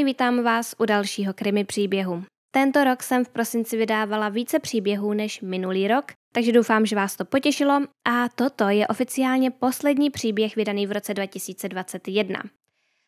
Ahoj, 0.00 0.06
vítám 0.06 0.42
vás 0.42 0.74
u 0.78 0.84
dalšího 0.84 1.34
krimi 1.34 1.64
příběhu. 1.64 2.24
Tento 2.50 2.84
rok 2.84 3.02
jsem 3.02 3.24
v 3.24 3.28
prosinci 3.28 3.76
vydávala 3.76 4.28
více 4.28 4.58
příběhů 4.58 5.12
než 5.12 5.40
minulý 5.40 5.88
rok, 5.88 6.04
takže 6.32 6.52
doufám, 6.52 6.86
že 6.86 6.96
vás 6.96 7.16
to 7.16 7.24
potěšilo 7.24 7.80
a 8.08 8.28
toto 8.34 8.68
je 8.68 8.86
oficiálně 8.86 9.50
poslední 9.50 10.10
příběh 10.10 10.56
vydaný 10.56 10.86
v 10.86 10.92
roce 10.92 11.14
2021. 11.14 12.42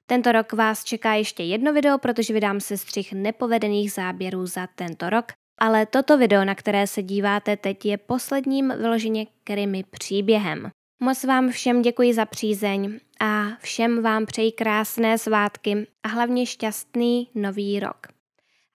Tento 0.07 0.33
rok 0.33 0.53
vás 0.53 0.85
čeká 0.85 1.15
ještě 1.15 1.43
jedno 1.43 1.73
video, 1.73 1.99
protože 1.99 2.35
vydám 2.35 2.61
se 2.61 2.79
střih 2.79 3.13
nepovedených 3.13 3.93
záběrů 3.93 4.47
za 4.47 4.67
tento 4.67 5.11
rok, 5.11 5.33
ale 5.61 5.87
toto 5.87 6.19
video, 6.19 6.45
na 6.45 6.55
které 6.55 6.87
se 6.87 7.03
díváte 7.03 7.57
teď, 7.57 7.85
je 7.85 7.99
posledním 7.99 8.73
vyloženě 8.77 9.27
krimi 9.45 9.85
příběhem. 9.91 10.71
Moc 11.03 11.25
vám 11.25 11.51
všem 11.51 11.83
děkuji 11.83 12.15
za 12.15 12.27
přízeň 12.27 13.01
a 13.21 13.45
všem 13.61 14.03
vám 14.03 14.27
přeji 14.27 14.53
krásné 14.53 15.19
svátky 15.19 15.87
a 16.03 16.09
hlavně 16.09 16.47
šťastný 16.47 17.29
nový 17.35 17.81
rok. 17.81 18.07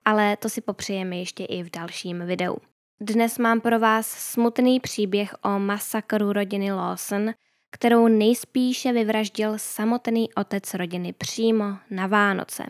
Ale 0.05 0.38
to 0.38 0.50
si 0.50 0.62
popřejeme 0.62 1.17
ještě 1.17 1.45
i 1.45 1.63
v 1.63 1.72
dalším 1.72 2.26
videu. 2.26 2.58
Dnes 3.02 3.38
mám 3.38 3.62
pro 3.62 3.80
vás 3.80 4.08
smutný 4.08 4.80
příběh 4.80 5.36
o 5.44 5.59
masakru 5.59 6.34
rodiny 6.34 6.72
Lawson, 6.72 7.31
kterou 7.72 8.08
nejspíše 8.08 8.94
vyvraždil 8.94 9.53
samotný 9.58 10.34
otec 10.34 10.73
rodiny 10.73 11.14
přímo 11.14 11.66
na 11.89 12.08
Vánoce. 12.08 12.64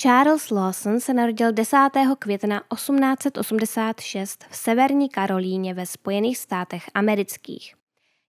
Charles 0.00 0.50
Lawson 0.50 1.00
se 1.00 1.14
narodil 1.14 1.52
10. 1.52 1.76
května 2.18 2.62
1886 2.74 4.44
v 4.50 4.56
Severní 4.56 5.08
Karolíně 5.08 5.74
ve 5.74 5.86
Spojených 5.86 6.38
státech 6.38 6.90
amerických. 6.94 7.74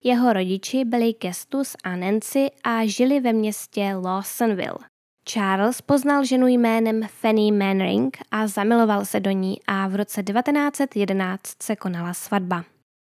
Jeho 0.03 0.33
rodiči 0.33 0.85
byli 0.85 1.13
Gestus 1.13 1.75
a 1.83 1.95
Nancy 1.95 2.51
a 2.63 2.85
žili 2.85 3.19
ve 3.19 3.33
městě 3.33 3.95
Lawsonville. 4.03 4.94
Charles 5.29 5.81
poznal 5.81 6.25
ženu 6.25 6.47
jménem 6.47 7.07
Fanny 7.07 7.51
Manring 7.51 8.17
a 8.31 8.47
zamiloval 8.47 9.05
se 9.05 9.19
do 9.19 9.31
ní 9.31 9.57
a 9.67 9.87
v 9.87 9.95
roce 9.95 10.23
1911 10.23 11.63
se 11.63 11.75
konala 11.75 12.13
svatba. 12.13 12.65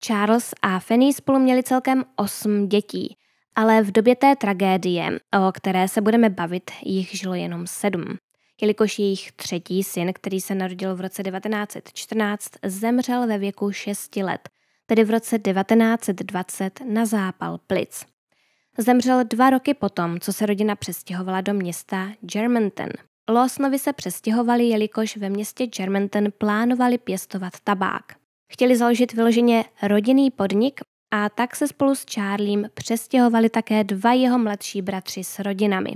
Charles 0.05 0.53
a 0.61 0.79
Fanny 0.79 1.13
spolu 1.13 1.39
měli 1.39 1.63
celkem 1.63 2.03
osm 2.15 2.67
dětí, 2.67 3.17
ale 3.55 3.83
v 3.83 3.91
době 3.91 4.15
té 4.15 4.35
tragédie, 4.35 5.19
o 5.47 5.51
které 5.51 5.87
se 5.87 6.01
budeme 6.01 6.29
bavit, 6.29 6.71
jich 6.85 7.17
žilo 7.17 7.35
jenom 7.35 7.67
sedm. 7.67 8.05
Jelikož 8.61 8.99
jejich 8.99 9.31
třetí 9.31 9.83
syn, 9.83 10.13
který 10.13 10.41
se 10.41 10.55
narodil 10.55 10.95
v 10.95 11.01
roce 11.01 11.23
1914, 11.23 12.51
zemřel 12.65 13.27
ve 13.27 13.37
věku 13.37 13.71
6 13.71 14.15
let, 14.15 14.49
tedy 14.85 15.03
v 15.03 15.09
roce 15.09 15.39
1920 15.39 16.79
na 16.85 17.05
zápal 17.05 17.57
plic. 17.67 18.16
Zemřel 18.77 19.23
dva 19.23 19.49
roky 19.49 19.73
potom, 19.73 20.19
co 20.19 20.33
se 20.33 20.45
rodina 20.45 20.75
přestěhovala 20.75 21.41
do 21.41 21.53
města 21.53 22.09
Germantown. 22.21 22.89
Lawsonovi 23.29 23.79
se 23.79 23.93
přestěhovali, 23.93 24.63
jelikož 24.63 25.17
ve 25.17 25.29
městě 25.29 25.67
Germantown 25.67 26.27
plánovali 26.37 26.97
pěstovat 26.97 27.53
tabák. 27.63 28.03
Chtěli 28.53 28.77
založit 28.77 29.13
vyloženě 29.13 29.65
rodinný 29.83 30.31
podnik 30.31 30.81
a 31.11 31.29
tak 31.29 31.55
se 31.55 31.67
spolu 31.67 31.95
s 31.95 32.05
Charliem 32.13 32.65
přestěhovali 32.73 33.49
také 33.49 33.83
dva 33.83 34.13
jeho 34.13 34.39
mladší 34.39 34.81
bratři 34.81 35.23
s 35.23 35.39
rodinami. 35.39 35.93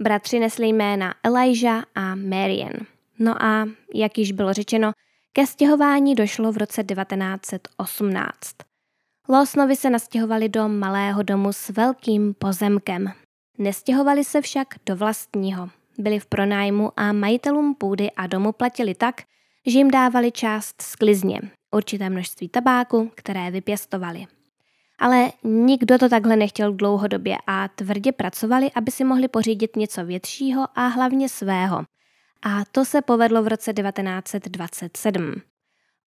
Bratři 0.00 0.38
nesli 0.38 0.66
jména 0.66 1.14
Elijah 1.24 1.84
a 1.94 2.14
Marian. 2.14 2.72
No 3.18 3.42
a, 3.42 3.68
jak 3.94 4.18
již 4.18 4.32
bylo 4.32 4.52
řečeno, 4.52 4.92
ke 5.32 5.46
stěhování 5.46 6.14
došlo 6.14 6.52
v 6.52 6.56
roce 6.56 6.84
1918. 6.84 8.71
Lawsonovi 9.28 9.76
se 9.76 9.90
nastěhovali 9.90 10.48
do 10.48 10.68
malého 10.68 11.22
domu 11.22 11.52
s 11.52 11.68
velkým 11.68 12.34
pozemkem. 12.34 13.12
Nestěhovali 13.58 14.24
se 14.24 14.40
však 14.40 14.68
do 14.86 14.96
vlastního. 14.96 15.68
Byli 15.98 16.18
v 16.18 16.26
pronájmu 16.26 16.92
a 16.96 17.12
majitelům 17.12 17.74
půdy 17.74 18.10
a 18.10 18.26
domu 18.26 18.52
platili 18.52 18.94
tak, 18.94 19.22
že 19.66 19.78
jim 19.78 19.90
dávali 19.90 20.32
část 20.32 20.82
sklizně, 20.82 21.40
určité 21.74 22.10
množství 22.10 22.48
tabáku, 22.48 23.10
které 23.14 23.50
vypěstovali. 23.50 24.26
Ale 24.98 25.32
nikdo 25.44 25.98
to 25.98 26.08
takhle 26.08 26.36
nechtěl 26.36 26.72
dlouhodobě 26.72 27.36
a 27.46 27.68
tvrdě 27.68 28.12
pracovali, 28.12 28.70
aby 28.74 28.90
si 28.90 29.04
mohli 29.04 29.28
pořídit 29.28 29.76
něco 29.76 30.04
většího 30.04 30.66
a 30.74 30.86
hlavně 30.86 31.28
svého. 31.28 31.84
A 32.42 32.64
to 32.72 32.84
se 32.84 33.02
povedlo 33.02 33.42
v 33.42 33.48
roce 33.48 33.72
1927. 33.72 35.34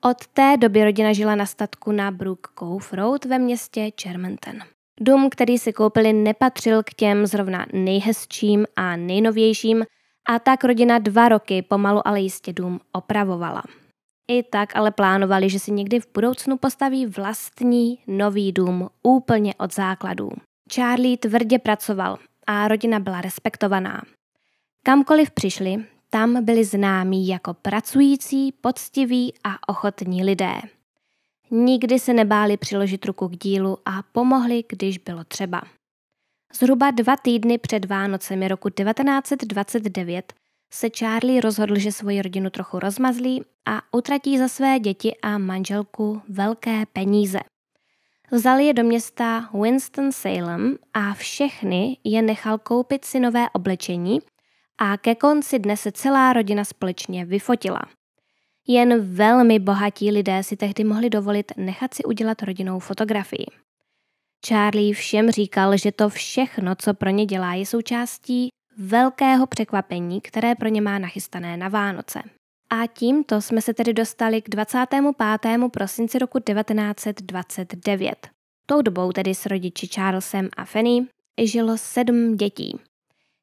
Od 0.04 0.28
té 0.28 0.58
doby 0.58 0.84
rodina 0.84 1.14
žila 1.14 1.36
na 1.36 1.46
statku 1.46 1.92
na 1.92 2.12
Brook 2.12 2.48
Cove 2.60 2.88
Road 2.92 3.26
ve 3.26 3.40
městě 3.40 3.92
Germantown. 4.04 4.60
Dům, 5.00 5.30
který 5.30 5.58
si 5.58 5.74
koupili, 5.74 6.14
nepatřil 6.14 6.84
k 6.84 6.94
těm 6.94 7.26
zrovna 7.26 7.66
nejhezčím 7.74 8.66
a 8.76 8.96
nejnovějším 8.96 9.86
a 10.30 10.40
tak 10.40 10.64
rodina 10.64 11.00
dva 11.00 11.30
roky 11.30 11.62
pomalu 11.62 12.08
ale 12.08 12.22
jistě 12.22 12.54
dům 12.54 12.80
opravovala. 12.92 13.64
I 14.28 14.44
tak 14.44 14.76
ale 14.76 14.92
plánovali, 14.92 15.50
že 15.50 15.60
si 15.60 15.72
někdy 15.72 16.00
v 16.00 16.08
budoucnu 16.14 16.58
postaví 16.58 17.06
vlastní 17.06 18.00
nový 18.08 18.52
dům 18.52 18.90
úplně 19.04 19.54
od 19.56 19.74
základů. 19.74 20.30
Charlie 20.74 21.18
tvrdě 21.18 21.60
pracoval 21.60 22.18
a 22.48 22.68
rodina 22.68 23.00
byla 23.00 23.22
respektovaná. 23.22 24.02
Kamkoliv 24.84 25.32
přišli, 25.32 25.86
tam 26.16 26.46
byli 26.46 26.66
známí 26.66 27.28
jako 27.28 27.54
pracující, 27.54 28.52
poctiví 28.52 29.34
a 29.44 29.70
ochotní 29.70 30.24
lidé. 30.24 30.56
Nikdy 31.52 32.00
se 32.00 32.14
nebáli 32.14 32.58
přiložit 32.58 33.06
ruku 33.06 33.28
k 33.28 33.38
dílu 33.38 33.78
a 33.86 34.04
pomohli, 34.12 34.64
když 34.70 34.98
bylo 34.98 35.24
třeba. 35.24 35.62
Zhruba 36.54 36.92
dva 36.92 37.16
týdny 37.18 37.58
před 37.58 37.86
Vánocemi 37.86 38.48
roku 38.48 38.70
1929 38.70 40.34
se 40.74 40.90
Charlie 41.00 41.42
rozhodl, 41.42 41.80
že 41.80 41.92
svoji 41.92 42.22
rodinu 42.22 42.50
trochu 42.50 42.80
rozmazlí 42.80 43.44
a 43.66 43.82
utratí 43.92 44.38
za 44.38 44.48
své 44.48 44.80
děti 44.80 45.16
a 45.22 45.38
manželku 45.38 46.22
velké 46.30 46.86
peníze. 46.94 47.40
Vzal 48.32 48.60
je 48.60 48.74
do 48.74 48.84
města 48.84 49.50
Winston-Salem 49.54 50.78
a 50.94 51.14
všechny 51.14 51.98
je 52.04 52.22
nechal 52.22 52.58
koupit 52.58 53.06
si 53.06 53.20
nové 53.20 53.50
oblečení 53.50 54.20
a 54.78 54.98
ke 54.98 55.16
konci 55.16 55.60
dne 55.60 55.78
se 55.78 55.92
celá 55.92 56.34
rodina 56.34 56.66
společně 56.66 57.26
vyfotila. 57.26 57.82
Jen 58.68 59.16
velmi 59.16 59.60
bohatí 59.60 60.12
lidé 60.12 60.44
si 60.44 60.58
tehdy 60.58 60.84
mohli 60.84 61.10
dovolit 61.10 61.52
nechat 61.58 61.94
si 61.94 62.04
udělat 62.04 62.44
rodinou 62.44 62.80
fotografii. 62.80 63.46
Charlie 64.48 64.94
všem 64.94 65.32
říkal, 65.32 65.78
že 65.78 65.92
to 65.92 66.10
všechno, 66.10 66.76
co 66.76 66.94
pro 66.94 67.10
ně 67.10 67.26
dělá, 67.26 67.54
je 67.54 67.66
součástí 67.66 68.50
velkého 68.78 69.48
překvapení, 69.48 70.22
které 70.22 70.56
pro 70.56 70.70
ně 70.70 70.82
má 70.82 71.00
nachystané 71.00 71.58
na 71.58 71.70
Vánoce. 71.70 72.22
A 72.70 72.88
tímto 72.88 73.42
jsme 73.42 73.62
se 73.62 73.74
tedy 73.74 73.94
dostali 73.94 74.42
k 74.42 74.50
25. 74.50 75.04
prosinci 75.72 76.20
roku 76.20 76.40
1929. 76.40 78.28
Tou 78.66 78.82
dobou 78.82 79.12
tedy 79.12 79.36
s 79.36 79.46
rodiči 79.46 79.88
Charlesem 79.88 80.50
a 80.58 80.66
Fanny 80.66 81.08
žilo 81.44 81.78
sedm 81.78 82.38
dětí. 82.38 82.80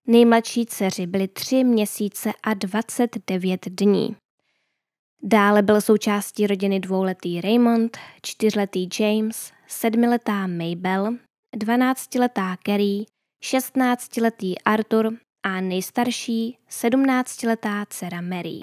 Nejmladší 0.06 0.66
dceři 0.66 1.06
byly 1.06 1.28
tři 1.28 1.64
měsíce 1.64 2.32
a 2.42 2.54
29 2.54 3.60
dní. 3.66 4.16
Dále 5.22 5.62
byl 5.62 5.80
součástí 5.80 6.46
rodiny 6.46 6.80
dvouletý 6.80 7.40
Raymond, 7.40 7.98
čtyřletý 8.22 8.88
James, 9.00 9.52
sedmiletá 9.66 10.46
Mabel, 10.46 11.16
dvanáctiletá 11.56 12.56
Carrie, 12.66 13.04
šestnáctiletý 13.44 14.58
Arthur 14.58 15.18
a 15.42 15.60
nejstarší 15.60 16.58
sedmnáctiletá 16.68 17.84
dcera 17.88 18.20
Mary. 18.20 18.60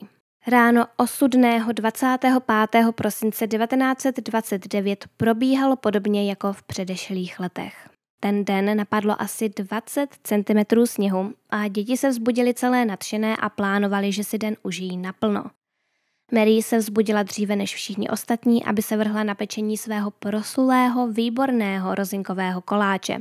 Ráno 0.48 0.86
osudného 0.98 1.72
25. 1.72 2.92
prosince 2.96 3.48
1929 3.48 5.06
probíhalo 5.18 5.76
podobně 5.76 6.30
jako 6.30 6.54
v 6.54 6.64
předešlých 6.64 7.40
letech. 7.40 7.90
Ten 8.20 8.46
den 8.46 8.78
napadlo 8.78 9.22
asi 9.22 9.50
20 9.50 10.10
cm 10.24 10.86
sněhu 10.86 11.34
a 11.50 11.68
děti 11.68 11.98
se 11.98 12.10
vzbudily 12.10 12.54
celé 12.54 12.86
nadšené 12.86 13.38
a 13.38 13.50
plánovali, 13.50 14.12
že 14.12 14.24
si 14.24 14.38
den 14.38 14.56
užijí 14.64 14.98
naplno. 14.98 15.44
Mary 16.32 16.62
se 16.62 16.78
vzbudila 16.78 17.24
dříve 17.24 17.56
než 17.56 17.76
všichni 17.76 18.10
ostatní, 18.10 18.66
aby 18.66 18.82
se 18.82 18.98
vrhla 18.98 19.24
na 19.24 19.36
pečení 19.36 19.78
svého 19.78 20.12
proslulého, 20.12 21.08
výborného 21.08 21.96
rozinkového 21.96 22.62
koláče. 22.62 23.20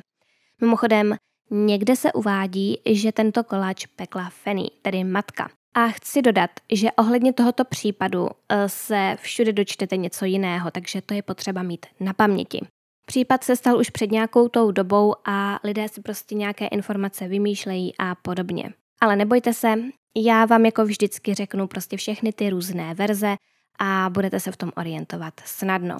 Mimochodem, 0.60 1.16
někde 1.50 1.96
se 1.96 2.12
uvádí, 2.12 2.78
že 2.86 3.12
tento 3.12 3.44
koláč 3.44 3.86
pekla 3.86 4.30
Fanny, 4.30 4.70
tedy 4.82 5.04
matka. 5.04 5.50
A 5.74 5.88
chci 5.88 6.22
dodat, 6.22 6.50
že 6.72 6.92
ohledně 6.92 7.32
tohoto 7.32 7.64
případu 7.64 8.28
eh, 8.48 8.68
se 8.68 9.16
všude 9.20 9.52
dočtete 9.52 9.96
něco 9.96 10.24
jiného, 10.24 10.70
takže 10.70 11.02
to 11.02 11.14
je 11.14 11.22
potřeba 11.22 11.62
mít 11.62 11.86
na 12.00 12.12
paměti. 12.12 12.66
Případ 13.08 13.44
se 13.44 13.56
stal 13.56 13.78
už 13.78 13.90
před 13.90 14.10
nějakou 14.10 14.48
tou 14.48 14.70
dobou 14.70 15.14
a 15.24 15.60
lidé 15.64 15.88
si 15.88 16.00
prostě 16.00 16.34
nějaké 16.34 16.66
informace 16.66 17.28
vymýšlejí 17.28 17.94
a 17.98 18.14
podobně. 18.14 18.72
Ale 19.00 19.16
nebojte 19.16 19.54
se, 19.54 19.74
já 20.16 20.44
vám 20.44 20.66
jako 20.66 20.84
vždycky 20.84 21.34
řeknu 21.34 21.66
prostě 21.66 21.96
všechny 21.96 22.32
ty 22.32 22.50
různé 22.50 22.94
verze 22.94 23.36
a 23.78 24.10
budete 24.10 24.40
se 24.40 24.52
v 24.52 24.56
tom 24.56 24.72
orientovat 24.76 25.34
snadno. 25.44 25.98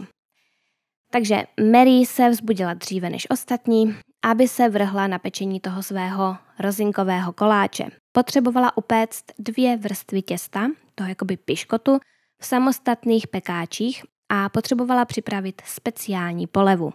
Takže 1.10 1.42
Mary 1.72 2.06
se 2.06 2.30
vzbudila 2.30 2.74
dříve 2.74 3.10
než 3.10 3.26
ostatní, 3.30 3.96
aby 4.24 4.48
se 4.48 4.68
vrhla 4.68 5.06
na 5.06 5.18
pečení 5.18 5.60
toho 5.60 5.82
svého 5.82 6.36
rozinkového 6.58 7.32
koláče. 7.32 7.86
Potřebovala 8.12 8.76
upéct 8.76 9.24
dvě 9.38 9.76
vrstvy 9.76 10.22
těsta, 10.22 10.68
toho 10.94 11.08
jakoby 11.08 11.36
piškotu, 11.36 11.98
v 12.40 12.46
samostatných 12.46 13.28
pekáčích 13.28 14.02
a 14.28 14.48
potřebovala 14.48 15.04
připravit 15.04 15.62
speciální 15.64 16.46
polevu. 16.46 16.92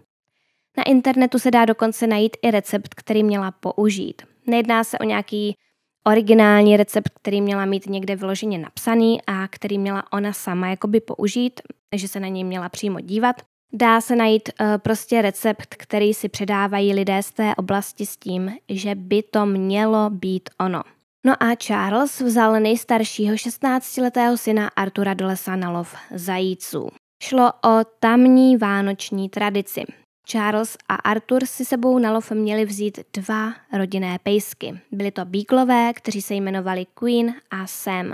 Na 0.77 0.83
internetu 0.83 1.39
se 1.39 1.51
dá 1.51 1.65
dokonce 1.65 2.07
najít 2.07 2.37
i 2.41 2.51
recept, 2.51 2.93
který 2.93 3.23
měla 3.23 3.51
použít. 3.51 4.21
Nejedná 4.47 4.83
se 4.83 4.99
o 4.99 5.03
nějaký 5.03 5.55
originální 6.03 6.77
recept, 6.77 7.09
který 7.21 7.41
měla 7.41 7.65
mít 7.65 7.87
někde 7.87 8.15
vyloženě 8.15 8.57
napsaný 8.57 9.21
a 9.27 9.47
který 9.47 9.77
měla 9.77 10.13
ona 10.13 10.33
sama 10.33 10.67
jakoby 10.67 10.99
použít, 10.99 11.61
že 11.95 12.07
se 12.07 12.19
na 12.19 12.27
něj 12.27 12.43
měla 12.43 12.69
přímo 12.69 12.99
dívat. 12.99 13.35
Dá 13.73 14.01
se 14.01 14.15
najít 14.15 14.49
uh, 14.49 14.67
prostě 14.77 15.21
recept, 15.21 15.75
který 15.75 16.13
si 16.13 16.29
předávají 16.29 16.93
lidé 16.93 17.23
z 17.23 17.31
té 17.31 17.55
oblasti 17.55 18.05
s 18.05 18.17
tím, 18.17 18.51
že 18.69 18.95
by 18.95 19.23
to 19.23 19.45
mělo 19.45 20.09
být 20.09 20.49
ono. 20.59 20.81
No 21.25 21.43
a 21.43 21.55
Charles 21.55 22.21
vzal 22.21 22.59
nejstaršího 22.59 23.35
16-letého 23.35 24.37
syna 24.37 24.67
Artura 24.67 25.13
do 25.13 25.27
lesa 25.27 25.55
na 25.55 25.71
lov 25.71 25.95
zajíců. 26.11 26.89
Šlo 27.23 27.51
o 27.65 27.83
tamní 27.99 28.57
vánoční 28.57 29.29
tradici. 29.29 29.83
Charles 30.27 30.77
a 30.89 30.95
Arthur 30.95 31.45
si 31.45 31.65
sebou 31.65 31.99
na 31.99 32.11
lov 32.11 32.31
měli 32.31 32.65
vzít 32.65 32.99
dva 33.13 33.53
rodinné 33.73 34.19
pejsky. 34.23 34.79
Byli 34.91 35.11
to 35.11 35.25
Beaglové, 35.25 35.93
kteří 35.93 36.21
se 36.21 36.33
jmenovali 36.33 36.85
Queen 36.93 37.33
a 37.51 37.67
Sam. 37.67 38.13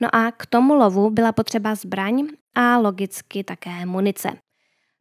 No 0.00 0.14
a 0.14 0.32
k 0.32 0.46
tomu 0.46 0.74
lovu 0.74 1.10
byla 1.10 1.32
potřeba 1.32 1.74
zbraň 1.74 2.28
a 2.54 2.78
logicky 2.78 3.44
také 3.44 3.86
munice. 3.86 4.28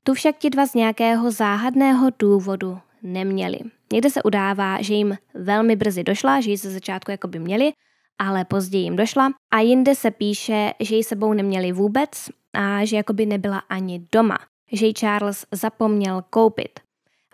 Tu 0.03 0.13
však 0.13 0.37
ti 0.37 0.49
dva 0.49 0.65
z 0.65 0.73
nějakého 0.73 1.31
záhadného 1.31 2.09
důvodu 2.19 2.79
neměli. 3.01 3.59
Někde 3.93 4.09
se 4.09 4.23
udává, 4.23 4.81
že 4.81 4.93
jim 4.93 5.17
velmi 5.33 5.75
brzy 5.75 6.03
došla, 6.03 6.41
že 6.41 6.49
ji 6.49 6.57
ze 6.57 6.71
začátku 6.71 7.11
jako 7.11 7.27
by 7.27 7.39
měli, 7.39 7.71
ale 8.19 8.45
později 8.45 8.83
jim 8.83 8.95
došla 8.95 9.31
a 9.51 9.59
jinde 9.59 9.95
se 9.95 10.11
píše, 10.11 10.73
že 10.79 10.95
ji 10.95 11.03
sebou 11.03 11.33
neměli 11.33 11.71
vůbec 11.71 12.09
a 12.53 12.85
že 12.85 12.97
jakoby 12.97 13.25
nebyla 13.25 13.57
ani 13.69 14.07
doma 14.11 14.37
že 14.71 14.85
ji 14.85 14.93
Charles 14.93 15.45
zapomněl 15.51 16.23
koupit. 16.29 16.79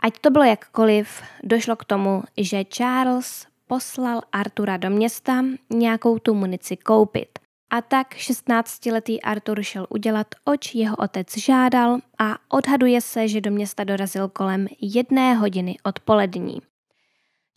Ať 0.04 0.20
to 0.20 0.32
bylo 0.32 0.44
jakkoliv, 0.44 1.22
došlo 1.44 1.76
k 1.76 1.86
tomu, 1.86 2.24
že 2.38 2.64
Charles 2.66 3.48
poslal 3.68 4.22
Artura 4.32 4.78
do 4.78 4.90
města 4.90 5.46
nějakou 5.70 6.20
tu 6.20 6.34
munici 6.34 6.78
koupit. 6.78 7.40
A 7.70 7.82
tak 7.82 8.16
16-letý 8.16 9.22
Artur 9.22 9.64
šel 9.64 9.88
udělat, 9.90 10.28
oč 10.46 10.76
jeho 10.76 10.96
otec 10.96 11.38
žádal 11.38 11.98
a 12.20 12.38
odhaduje 12.50 13.02
se, 13.02 13.28
že 13.28 13.42
do 13.42 13.52
města 13.52 13.84
dorazil 13.84 14.30
kolem 14.30 14.68
jedné 14.82 15.34
hodiny 15.34 15.78
odpolední. 15.84 16.62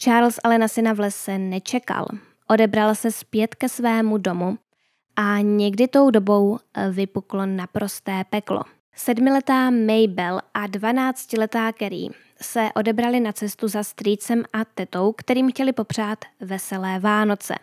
Charles 0.00 0.40
ale 0.44 0.58
na 0.58 0.68
syna 0.68 0.92
v 0.92 1.00
lese 1.00 1.38
nečekal. 1.38 2.06
Odebral 2.48 2.94
se 2.94 3.12
zpět 3.12 3.54
ke 3.54 3.68
svému 3.68 4.18
domu 4.18 4.58
a 5.16 5.38
někdy 5.40 5.88
tou 5.88 6.10
dobou 6.10 6.58
vypuklo 6.90 7.46
naprosté 7.46 8.24
peklo. 8.30 8.62
Sedmiletá 8.94 9.70
Mabel 9.70 10.40
a 10.54 10.66
dvanáctiletá 10.66 11.72
Kerry 11.72 12.08
se 12.42 12.68
odebrali 12.74 13.20
na 13.20 13.32
cestu 13.32 13.68
za 13.68 13.82
strýcem 13.82 14.44
a 14.52 14.64
tetou, 14.64 15.12
kterým 15.12 15.50
chtěli 15.50 15.72
popřát 15.72 16.18
veselé 16.40 16.98
Vánoce. 16.98 17.54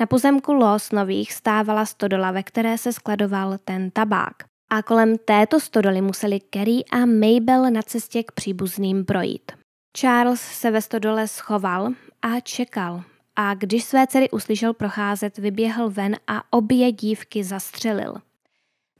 Na 0.00 0.06
pozemku 0.06 0.52
Los 0.52 0.92
Nových 0.92 1.32
stávala 1.32 1.86
stodola, 1.86 2.30
ve 2.30 2.42
které 2.42 2.78
se 2.78 2.92
skladoval 2.92 3.58
ten 3.64 3.90
tabák. 3.90 4.34
A 4.70 4.82
kolem 4.82 5.18
této 5.18 5.60
stodoly 5.60 6.00
museli 6.00 6.40
Kerry 6.40 6.84
a 6.92 6.98
Mabel 6.98 7.70
na 7.70 7.82
cestě 7.82 8.22
k 8.22 8.32
příbuzným 8.32 9.04
projít. 9.04 9.52
Charles 9.96 10.40
se 10.40 10.70
ve 10.70 10.82
stodole 10.82 11.28
schoval 11.28 11.92
a 12.22 12.40
čekal. 12.40 13.02
A 13.42 13.54
když 13.54 13.84
své 13.84 14.06
dcery 14.06 14.30
uslyšel 14.30 14.74
procházet, 14.74 15.38
vyběhl 15.38 15.90
ven 15.90 16.16
a 16.26 16.52
obě 16.52 16.92
dívky 16.92 17.44
zastřelil– 17.44 18.14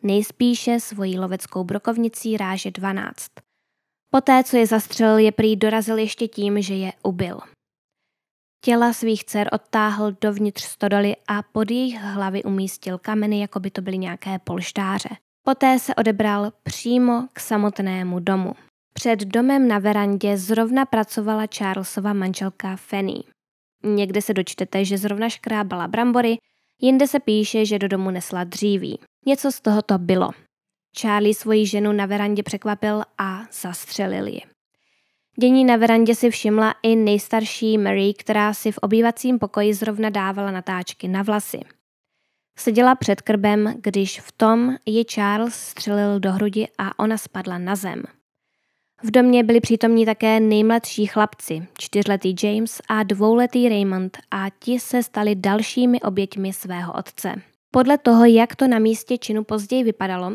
nejspíše 0.02 0.80
svojí 0.80 1.18
loveckou 1.18 1.64
brokovnicí 1.64 2.37
ráže 2.37 2.70
12. 2.70 3.26
Poté, 4.11 4.44
co 4.44 4.56
je 4.56 4.66
zastřelil, 4.66 5.18
je 5.18 5.32
prý 5.32 5.56
dorazil 5.56 5.99
ještě 5.99 6.28
tím, 6.28 6.62
že 6.62 6.75
je 6.75 6.92
ubil. 7.02 7.40
Těla 8.64 8.92
svých 8.92 9.25
dcer 9.25 9.49
odtáhl 9.52 10.12
dovnitř 10.20 10.62
stodoly 10.62 11.16
a 11.28 11.42
pod 11.42 11.70
jejich 11.70 12.00
hlavy 12.00 12.42
umístil 12.42 12.99
kameny, 12.99 13.40
jako 13.40 13.61
by 13.61 13.70
to 13.70 13.82
byly 13.82 13.99
nějaké 13.99 14.38
polštáře. 14.38 15.09
Poté 15.42 15.78
se 15.78 15.94
odebral 15.94 16.52
přímo 16.62 17.28
k 17.32 17.40
samotnému 17.40 18.20
domu. 18.20 18.52
Před 18.94 19.20
domem 19.20 19.68
na 19.68 19.78
verandě 19.78 20.37
zrovna 20.37 20.85
pracovala 20.85 21.47
Charlesova 21.59 22.12
manželka 22.12 22.76
Fanny. 22.76 23.23
Někde 23.84 24.22
se 24.22 24.34
dočtete, 24.34 24.84
že 24.84 24.99
zrovna 24.99 25.28
škrábala 25.28 25.88
brambory, 25.88 26.37
jinde 26.80 27.06
se 27.06 27.20
píše, 27.20 27.64
že 27.64 27.78
do 27.78 27.88
domu 27.88 28.10
nesla 28.10 28.44
dříví. 28.44 28.99
Něco 29.26 29.52
z 29.52 29.60
tohoto 29.60 29.99
bylo. 29.99 30.30
Charlie 31.00 31.34
svoji 31.34 31.66
ženu 31.66 31.92
na 31.92 32.06
verandě 32.06 32.42
překvapil 32.42 33.02
a 33.18 33.42
zastřelil 33.52 34.26
ji. 34.26 34.40
Dění 35.40 35.64
na 35.64 35.76
verandě 35.76 36.14
si 36.14 36.30
všimla 36.30 36.75
i 36.82 36.96
nejstarší 36.96 37.78
Mary, 37.78 38.14
která 38.14 38.54
si 38.54 38.72
v 38.72 38.78
obývacím 38.78 39.38
pokoji 39.38 39.75
zrovna 39.75 40.10
dávala 40.10 40.50
natáčky 40.50 41.08
na 41.08 41.22
vlasy. 41.22 41.60
Seděla 42.58 42.94
před 42.94 43.20
krbem, 43.20 43.75
když 43.80 44.20
v 44.20 44.32
tom 44.32 44.76
ji 44.87 45.04
Charles 45.04 45.54
střelil 45.54 46.20
do 46.20 46.32
hrudi 46.32 46.68
a 46.78 46.99
ona 46.99 47.18
spadla 47.18 47.58
na 47.58 47.76
zem. 47.76 48.02
V 49.02 49.11
domě 49.11 49.45
byli 49.45 49.61
přítomní 49.61 50.07
také 50.07 50.40
nejmladší 50.40 51.07
chlapci, 51.07 51.66
čtyřletý 51.78 52.35
James 52.42 52.80
a 52.88 53.02
dvouletý 53.02 53.69
Raymond 53.69 54.19
a 54.30 54.47
ti 54.59 54.80
se 54.80 55.02
stali 55.02 55.35
dalšími 55.35 56.00
oběťmi 56.00 56.52
svého 56.52 56.92
otce. 56.92 57.35
Podle 57.71 57.99
toho, 57.99 58.25
jak 58.25 58.57
to 58.57 58.69
na 58.69 58.78
místě 58.78 59.19
činu 59.19 59.45
později 59.45 59.85
vypadalo, 59.85 60.33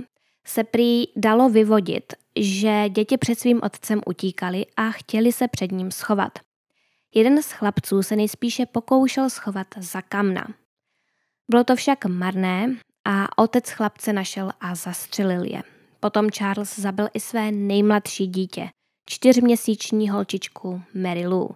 se 0.47 0.63
prý 0.63 1.03
dalo 1.15 1.49
vyvodit, 1.49 2.13
že 2.39 2.89
děti 2.89 3.17
před 3.17 3.39
svým 3.39 3.59
otcem 3.63 4.01
utíkali 4.05 4.65
a 4.77 4.91
chtěli 4.91 5.31
se 5.31 5.47
před 5.47 5.71
ním 5.71 5.91
schovat. 5.91 6.39
Jeden 7.15 7.41
z 7.41 7.51
chlapců 7.51 8.03
se 8.03 8.15
nejspíše 8.15 8.65
pokoušel 8.65 9.29
schovat 9.29 9.67
za 9.77 10.01
kamna. 10.01 10.47
Bylo 11.49 11.63
to 11.63 11.75
však 11.75 12.05
marné 12.05 12.75
a 13.05 13.37
otec 13.37 13.69
chlapce 13.69 14.13
našel 14.13 14.51
a 14.61 14.75
zastřelil 14.75 15.43
je. 15.43 15.74
Potom 15.99 16.29
Charles 16.29 16.79
zabil 16.79 17.07
i 17.13 17.19
své 17.19 17.51
nejmladší 17.51 18.27
dítě, 18.27 18.69
čtyřměsíční 19.09 20.09
holčičku 20.09 20.81
Mary 20.93 21.27
Lou. 21.27 21.49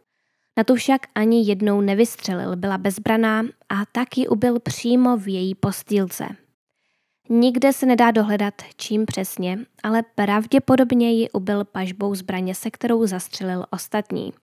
Na 0.57 0.63
tu 0.63 0.75
však 0.75 1.01
ani 1.15 1.47
jednou 1.47 1.81
nevystřelil, 1.81 2.55
byla 2.55 2.77
bezbraná 2.77 3.43
a 3.69 3.85
taky 3.91 4.27
ubil 4.27 4.59
přímo 4.59 5.17
v 5.17 5.27
její 5.27 5.55
postýlce. 5.55 6.27
Nikde 7.29 7.73
se 7.73 7.85
nedá 7.85 8.11
dohledat, 8.11 8.53
čím 8.77 9.05
přesně, 9.05 9.59
ale 9.83 10.03
pravděpodobně 10.15 11.11
ji 11.11 11.29
ubil 11.29 11.65
pažbou 11.65 12.15
zbraně, 12.15 12.55
se 12.55 12.71
kterou 12.71 13.07
zastřelil 13.07 13.65
ostatní. 13.69 14.33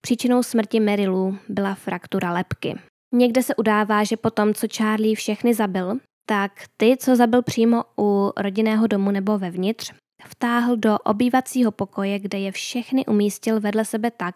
Příčinou 0.00 0.42
smrti 0.42 0.80
Mary 0.80 1.08
Lou 1.08 1.34
byla 1.48 1.74
fraktura 1.74 2.32
lepky. 2.32 2.78
Někde 3.12 3.42
se 3.42 3.54
udává, 3.54 4.04
že 4.04 4.16
potom, 4.16 4.54
co 4.54 4.66
Charlie 4.76 5.16
všechny 5.16 5.54
zabil, 5.54 5.98
tak 6.26 6.52
ty, 6.76 6.96
co 6.96 7.16
zabil 7.16 7.42
přímo 7.42 7.84
u 7.98 8.32
rodinného 8.36 8.86
domu 8.86 9.10
nebo 9.10 9.38
vevnitř, 9.38 9.92
vtáhl 10.28 10.76
do 10.76 10.98
obývacího 10.98 11.72
pokoje, 11.72 12.18
kde 12.18 12.38
je 12.38 12.52
všechny 12.52 13.06
umístil 13.06 13.60
vedle 13.60 13.84
sebe 13.84 14.10
tak, 14.10 14.34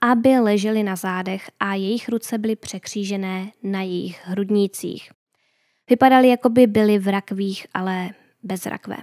aby 0.00 0.38
leželi 0.38 0.82
na 0.82 0.96
zádech 0.96 1.50
a 1.60 1.74
jejich 1.74 2.08
ruce 2.08 2.38
byly 2.38 2.56
překřížené 2.56 3.52
na 3.62 3.82
jejich 3.82 4.20
hrudnících. 4.24 5.10
Vypadali, 5.90 6.28
jako 6.28 6.48
by 6.48 6.66
byli 6.66 6.98
v 6.98 7.08
rakvích, 7.08 7.66
ale 7.74 8.10
bez 8.42 8.66
rakve. 8.66 8.96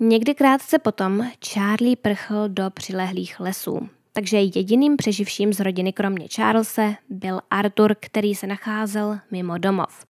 Někdy 0.00 0.34
krátce 0.34 0.78
potom 0.78 1.30
Charlie 1.46 1.96
prchl 1.96 2.48
do 2.48 2.70
přilehlých 2.70 3.40
lesů, 3.40 3.88
takže 4.12 4.36
jediným 4.36 4.96
přeživším 4.96 5.52
z 5.52 5.60
rodiny 5.60 5.92
kromě 5.92 6.28
Charlesa 6.34 6.94
byl 7.08 7.40
Arthur, 7.50 7.96
který 8.00 8.34
se 8.34 8.46
nacházel 8.46 9.18
mimo 9.30 9.58
domov. 9.58 10.04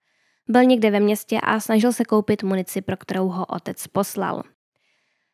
Byl 0.49 0.65
někde 0.65 0.91
ve 0.91 1.01
městě 1.01 1.41
a 1.41 1.61
snažil 1.61 1.93
se 1.93 2.05
koupit 2.05 2.43
munici, 2.43 2.83
pro 2.83 2.97
kterou 2.97 3.29
ho 3.29 3.47
otec 3.47 3.87
poslal. 3.87 4.43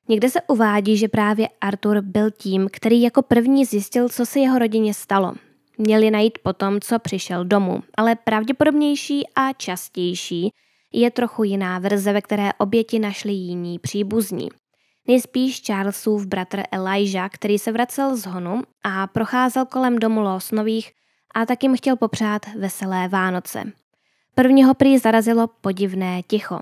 Někde 0.08 0.30
se 0.30 0.40
uvádí, 0.48 0.96
že 0.96 1.08
právě 1.08 1.48
Arthur 1.60 2.00
byl 2.00 2.30
tím, 2.30 2.68
který 2.72 3.02
jako 3.02 3.22
první 3.22 3.64
zjistil, 3.64 4.08
co 4.08 4.26
se 4.26 4.40
jeho 4.40 4.58
rodině 4.58 4.94
stalo. 4.94 5.34
Měli 5.78 6.10
najít 6.10 6.38
potom, 6.42 6.80
co 6.80 6.98
přišel 6.98 7.44
domů, 7.44 7.80
ale 7.96 8.14
pravděpodobnější 8.14 9.22
a 9.36 9.52
častější 9.52 10.50
je 10.92 11.10
trochu 11.10 11.44
jiná 11.44 11.78
verze, 11.78 12.12
ve 12.12 12.22
které 12.22 12.50
oběti 12.58 12.98
našli 12.98 13.32
jiní 13.32 13.78
příbuzní. 13.78 14.48
Nejspíš 15.08 15.62
Charlesův 15.66 16.26
bratr 16.26 16.62
Elijah, 16.72 17.30
který 17.32 17.58
se 17.58 17.72
vracel 17.72 18.16
z 18.16 18.26
honu 18.26 18.62
a 18.84 19.06
procházel 19.06 19.66
kolem 19.66 19.98
domu 19.98 20.20
Losnových 20.20 20.92
a 21.34 21.46
tak 21.46 21.62
jim 21.62 21.76
chtěl 21.76 21.96
popřát 21.96 22.46
veselé 22.54 23.08
Vánoce. 23.08 23.72
Prvního 24.34 24.74
prý 24.74 24.98
zarazilo 24.98 25.46
podivné 25.60 26.22
ticho. 26.22 26.60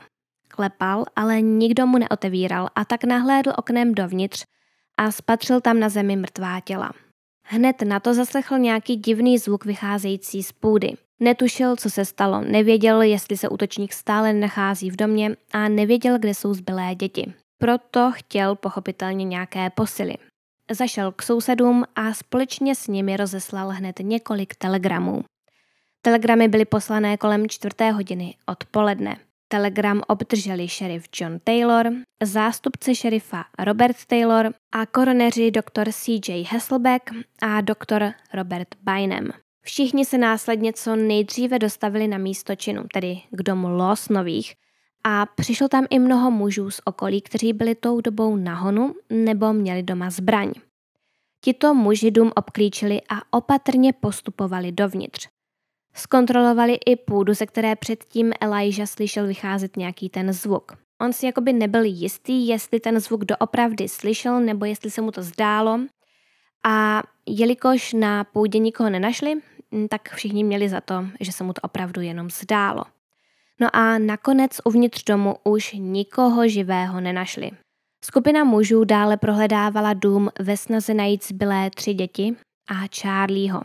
Klepal, 0.48 1.04
ale 1.16 1.40
nikdo 1.40 1.86
mu 1.86 1.98
neotevíral 1.98 2.68
a 2.74 2.84
tak 2.84 3.04
nahlédl 3.04 3.52
oknem 3.56 3.94
dovnitř 3.94 4.44
a 4.96 5.10
spatřil 5.10 5.60
tam 5.60 5.80
na 5.80 5.88
zemi 5.88 6.16
mrtvá 6.16 6.60
těla. 6.60 6.92
Hned 7.42 7.82
na 7.82 8.00
to 8.00 8.14
zaslechl 8.14 8.58
nějaký 8.58 8.96
divný 8.96 9.38
zvuk 9.38 9.64
vycházející 9.64 10.42
z 10.42 10.52
půdy. 10.52 10.92
Netušil, 11.20 11.76
co 11.76 11.90
se 11.90 12.04
stalo, 12.04 12.40
nevěděl, 12.40 13.02
jestli 13.02 13.36
se 13.36 13.48
útočník 13.48 13.92
stále 13.92 14.32
nachází 14.32 14.90
v 14.90 14.96
domě 14.96 15.36
a 15.52 15.68
nevěděl, 15.68 16.18
kde 16.18 16.34
jsou 16.34 16.54
zbylé 16.54 16.94
děti. 16.94 17.32
Proto 17.58 18.12
chtěl 18.14 18.54
pochopitelně 18.54 19.24
nějaké 19.24 19.70
posily. 19.70 20.14
Zašel 20.70 21.12
k 21.12 21.22
sousedům 21.22 21.84
a 21.96 22.14
společně 22.14 22.74
s 22.74 22.86
nimi 22.86 23.16
rozeslal 23.16 23.68
hned 23.68 23.98
několik 24.02 24.54
telegramů. 24.54 25.24
Telegramy 26.08 26.48
byly 26.48 26.64
poslané 26.64 27.16
kolem 27.16 27.48
čtvrté 27.48 27.90
hodiny 27.90 28.34
odpoledne. 28.46 29.16
Telegram 29.48 30.02
obdrželi 30.06 30.68
šerif 30.68 31.08
John 31.20 31.38
Taylor, 31.44 31.90
zástupce 32.22 32.94
šerifa 32.94 33.44
Robert 33.58 33.96
Taylor 34.06 34.54
a 34.72 34.86
koroneři 34.86 35.50
dr. 35.50 35.92
C.J. 35.92 36.44
Hasselbeck 36.44 37.10
a 37.42 37.60
dr. 37.60 38.12
Robert 38.34 38.68
Bynum. 38.82 39.28
Všichni 39.62 40.04
se 40.04 40.18
následně 40.18 40.72
co 40.72 40.96
nejdříve 40.96 41.58
dostavili 41.58 42.08
na 42.08 42.18
místo 42.18 42.56
činu, 42.56 42.84
tedy 42.92 43.20
k 43.30 43.42
domu 43.42 43.68
Losnových, 43.68 44.54
a 45.04 45.26
přišlo 45.26 45.68
tam 45.68 45.86
i 45.90 45.98
mnoho 45.98 46.30
mužů 46.30 46.70
z 46.70 46.80
okolí, 46.84 47.20
kteří 47.20 47.52
byli 47.52 47.74
tou 47.74 48.00
dobou 48.00 48.36
na 48.36 48.54
honu 48.54 48.94
nebo 49.10 49.52
měli 49.52 49.82
doma 49.82 50.10
zbraň. 50.10 50.52
Tito 51.40 51.74
muži 51.74 52.10
dům 52.10 52.32
obklíčili 52.36 53.00
a 53.08 53.38
opatrně 53.38 53.92
postupovali 53.92 54.72
dovnitř. 54.72 55.28
Zkontrolovali 55.94 56.78
i 56.86 56.96
půdu, 56.96 57.34
ze 57.34 57.46
které 57.46 57.76
předtím 57.76 58.32
Elijah 58.40 58.88
slyšel 58.88 59.26
vycházet 59.26 59.76
nějaký 59.76 60.08
ten 60.08 60.32
zvuk. 60.32 60.72
On 61.00 61.12
si 61.12 61.26
jakoby 61.26 61.52
nebyl 61.52 61.84
jistý, 61.84 62.48
jestli 62.48 62.80
ten 62.80 63.00
zvuk 63.00 63.24
doopravdy 63.24 63.88
slyšel 63.88 64.40
nebo 64.40 64.64
jestli 64.64 64.90
se 64.90 65.00
mu 65.00 65.10
to 65.10 65.22
zdálo. 65.22 65.80
A 66.64 67.02
jelikož 67.26 67.92
na 67.92 68.24
půdě 68.24 68.58
nikoho 68.58 68.90
nenašli, 68.90 69.34
tak 69.90 70.14
všichni 70.14 70.44
měli 70.44 70.68
za 70.68 70.80
to, 70.80 71.04
že 71.20 71.32
se 71.32 71.44
mu 71.44 71.52
to 71.52 71.60
opravdu 71.60 72.00
jenom 72.00 72.30
zdálo. 72.30 72.84
No 73.60 73.76
a 73.76 73.98
nakonec 73.98 74.60
uvnitř 74.64 75.04
domu 75.04 75.36
už 75.44 75.72
nikoho 75.78 76.48
živého 76.48 77.00
nenašli. 77.00 77.50
Skupina 78.04 78.44
mužů 78.44 78.84
dále 78.84 79.16
prohledávala 79.16 79.94
dům 79.94 80.28
ve 80.40 80.56
snaze 80.56 80.94
najít 80.94 81.24
zbylé 81.24 81.70
tři 81.70 81.94
děti 81.94 82.36
a 82.68 82.74
Charlieho. 83.00 83.62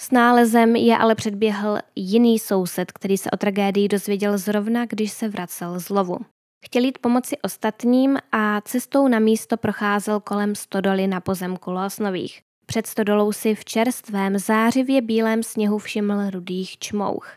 S 0.00 0.10
nálezem 0.10 0.76
je 0.76 0.98
ale 0.98 1.14
předběhl 1.14 1.78
jiný 1.96 2.38
soused, 2.38 2.92
který 2.92 3.18
se 3.18 3.30
o 3.30 3.36
tragédii 3.36 3.88
dozvěděl 3.88 4.38
zrovna, 4.38 4.86
když 4.86 5.12
se 5.12 5.28
vracel 5.28 5.80
z 5.80 5.88
lovu. 5.88 6.18
Chtěl 6.64 6.84
jít 6.84 6.98
pomoci 6.98 7.36
ostatním 7.42 8.18
a 8.32 8.60
cestou 8.60 9.08
na 9.08 9.18
místo 9.18 9.56
procházel 9.56 10.20
kolem 10.20 10.54
stodoly 10.54 11.06
na 11.06 11.20
pozemku 11.20 11.70
Losnových. 11.70 12.40
Před 12.66 12.86
stodolou 12.86 13.32
si 13.32 13.54
v 13.54 13.64
čerstvém 13.64 14.38
zářivě 14.38 15.02
bílém 15.02 15.42
sněhu 15.42 15.78
všiml 15.78 16.30
rudých 16.30 16.78
čmouch. 16.78 17.30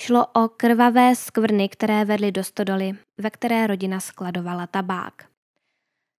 Šlo 0.00 0.26
o 0.26 0.48
krvavé 0.48 1.16
skvrny, 1.16 1.68
které 1.68 2.04
vedly 2.04 2.32
do 2.32 2.44
stodoly, 2.44 2.92
ve 3.20 3.30
které 3.30 3.66
rodina 3.66 4.00
skladovala 4.00 4.66
tabák. 4.66 5.29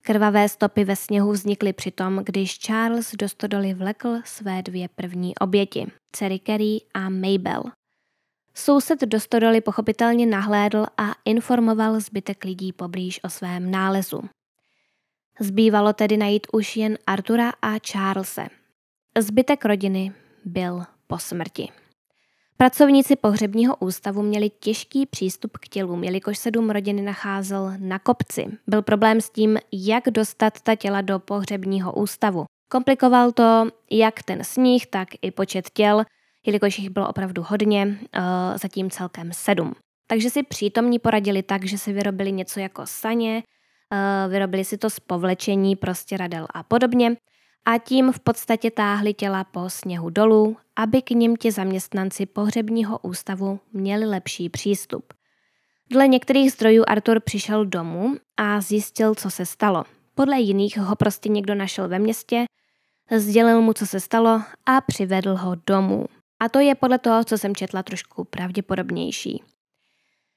Krvavé 0.03 0.49
stopy 0.49 0.85
ve 0.85 0.97
sněhu 0.97 1.33
vznikly 1.33 1.73
přitom, 1.73 2.21
když 2.25 2.59
Charles 2.59 3.13
do 3.15 3.29
stodoly 3.29 3.75
vlekl 3.75 4.21
své 4.25 4.63
dvě 4.63 4.89
první 4.89 5.35
oběti, 5.37 5.87
dcery 6.13 6.39
Kerry 6.39 6.79
a 6.95 7.09
Mabel. 7.09 7.63
Soused 8.55 9.01
do 9.01 9.21
stodoly 9.21 9.61
pochopitelně 9.61 10.27
nahlédl 10.27 10.87
a 10.97 11.13
informoval 11.25 12.01
zbytek 12.01 12.45
lidí 12.45 12.73
poblíž 12.73 13.21
o 13.25 13.29
svém 13.29 13.71
nálezu. 13.71 14.23
Zbývalo 15.41 15.93
tedy 15.93 16.17
najít 16.17 16.47
už 16.53 16.77
jen 16.77 16.99
Artura 17.07 17.53
a 17.63 17.73
Charlese. 17.91 18.47
Zbytek 19.19 19.65
rodiny 19.65 20.13
byl 20.45 20.83
po 21.07 21.19
smrti. 21.19 21.69
Pracovníci 22.61 23.17
pohřebního 23.17 23.77
ústavu 23.77 24.23
měli 24.23 24.51
těžký 24.51 25.07
přístup 25.07 25.59
k 25.59 25.69
tělům, 25.69 26.05
jelikož 26.05 26.39
se 26.39 26.51
dům 26.51 26.71
rodiny 26.71 27.03
nacházel 27.03 27.73
na 27.79 27.99
kopci. 27.99 28.47
Byl 28.67 28.83
problém 28.83 29.21
s 29.21 29.31
tím, 29.31 29.59
jak 29.73 30.05
dostat 30.11 30.61
ta 30.61 30.75
těla 30.75 31.01
do 31.01 31.19
pohřebního 31.19 31.93
ústavu. 31.93 32.45
Komplikoval 32.71 33.33
to 33.33 33.69
jak 33.91 34.23
ten 34.23 34.45
sníh, 34.45 34.87
tak 34.87 35.09
i 35.23 35.31
počet 35.31 35.71
těl, 35.71 36.05
jelikož 36.47 36.79
jich 36.79 36.91
bylo 36.91 37.09
opravdu 37.09 37.43
hodně, 37.47 37.99
eh, 38.13 38.21
zatím 38.59 38.91
celkem 38.91 39.33
sedm. 39.33 39.73
Takže 40.07 40.31
si 40.31 40.43
přítomní 40.43 40.99
poradili 40.99 41.43
tak, 41.43 41.65
že 41.65 41.79
si 41.79 41.93
vyrobili 41.93 42.33
něco 42.33 42.61
jako 42.61 42.83
saně, 42.85 43.43
eh, 43.93 44.29
vyrobili 44.29 44.65
si 44.65 44.79
to 44.79 44.91
z 44.91 45.01
povlečení, 45.01 45.77
prostě 45.77 46.17
radel 46.17 46.47
a 46.55 46.63
podobně 46.63 47.17
a 47.65 47.79
tím 47.79 48.13
v 48.13 48.21
podstatě 48.21 48.71
táhli 48.71 49.15
těla 49.15 49.45
po 49.45 49.71
sněhu 49.71 50.11
dolů, 50.11 50.57
aby 50.77 51.03
k 51.03 51.11
nim 51.11 51.37
ti 51.37 51.53
zaměstnanci 51.53 52.27
pohřebního 52.27 52.99
ústavu 52.99 53.61
měli 53.73 54.07
lepší 54.07 54.49
přístup. 54.49 55.13
Dle 55.91 56.09
některých 56.09 56.53
zdrojů 56.53 56.85
Artur 56.89 57.21
přišel 57.21 57.67
domů 57.67 58.17
a 58.37 58.61
zjistil, 58.61 59.15
co 59.15 59.31
se 59.31 59.47
stalo. 59.47 59.85
Podle 60.15 60.41
jiných 60.41 60.79
ho 60.79 60.97
prostě 60.97 61.29
někdo 61.29 61.55
našel 61.55 61.89
ve 61.89 61.99
městě, 61.99 62.45
sdělil 63.17 63.61
mu, 63.61 63.73
co 63.73 63.87
se 63.87 64.01
stalo 64.01 64.43
a 64.67 64.81
přivedl 64.81 65.37
ho 65.37 65.57
domů. 65.67 66.07
A 66.41 66.49
to 66.49 66.59
je 66.59 66.75
podle 66.75 66.99
toho, 66.99 67.25
co 67.25 67.39
jsem 67.39 67.57
četla, 67.57 67.83
trošku 67.83 68.25
pravděpodobnější. 68.25 69.43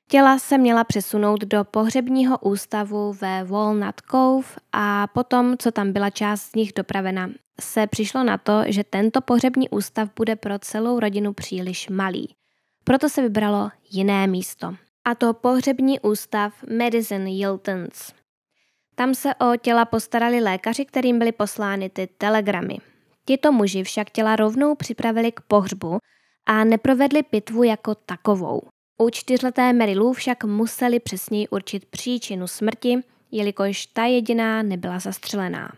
Těla 0.09 0.39
se 0.39 0.57
měla 0.57 0.83
přesunout 0.83 1.41
do 1.41 1.63
pohřebního 1.63 2.37
ústavu 2.37 3.13
ve 3.13 3.43
Walnut 3.43 4.01
Cove 4.11 4.47
a 4.71 5.07
potom, 5.07 5.55
co 5.57 5.71
tam 5.71 5.91
byla 5.91 6.09
část 6.09 6.41
z 6.41 6.55
nich 6.55 6.73
dopravena, 6.75 7.29
se 7.61 7.87
přišlo 7.87 8.23
na 8.23 8.37
to, 8.37 8.61
že 8.65 8.83
tento 8.83 9.21
pohřební 9.21 9.69
ústav 9.69 10.09
bude 10.15 10.35
pro 10.35 10.59
celou 10.59 10.99
rodinu 10.99 11.33
příliš 11.33 11.89
malý. 11.89 12.35
Proto 12.83 13.09
se 13.09 13.21
vybralo 13.21 13.69
jiné 13.91 14.27
místo. 14.27 14.75
A 15.05 15.15
to 15.15 15.33
pohřební 15.33 15.99
ústav 15.99 16.53
Medicine 16.69 17.29
Yiltons. 17.29 18.13
Tam 18.95 19.15
se 19.15 19.35
o 19.35 19.57
těla 19.57 19.85
postarali 19.85 20.41
lékaři, 20.41 20.85
kterým 20.85 21.19
byly 21.19 21.31
poslány 21.31 21.89
ty 21.89 22.07
telegramy. 22.17 22.77
Tito 23.25 23.51
muži 23.51 23.83
však 23.83 24.09
těla 24.09 24.35
rovnou 24.35 24.75
připravili 24.75 25.31
k 25.31 25.41
pohřbu 25.41 25.97
a 26.45 26.63
neprovedli 26.63 27.23
pitvu 27.23 27.63
jako 27.63 27.95
takovou. 27.95 28.61
U 29.01 29.09
čtyřleté 29.09 29.73
Mary 29.73 29.95
Lou 29.95 30.13
však 30.13 30.43
museli 30.43 30.99
přesněji 30.99 31.47
určit 31.47 31.85
příčinu 31.85 32.47
smrti, 32.47 32.99
jelikož 33.31 33.85
ta 33.85 34.05
jediná 34.05 34.63
nebyla 34.63 34.99
zastřelená. 34.99 35.73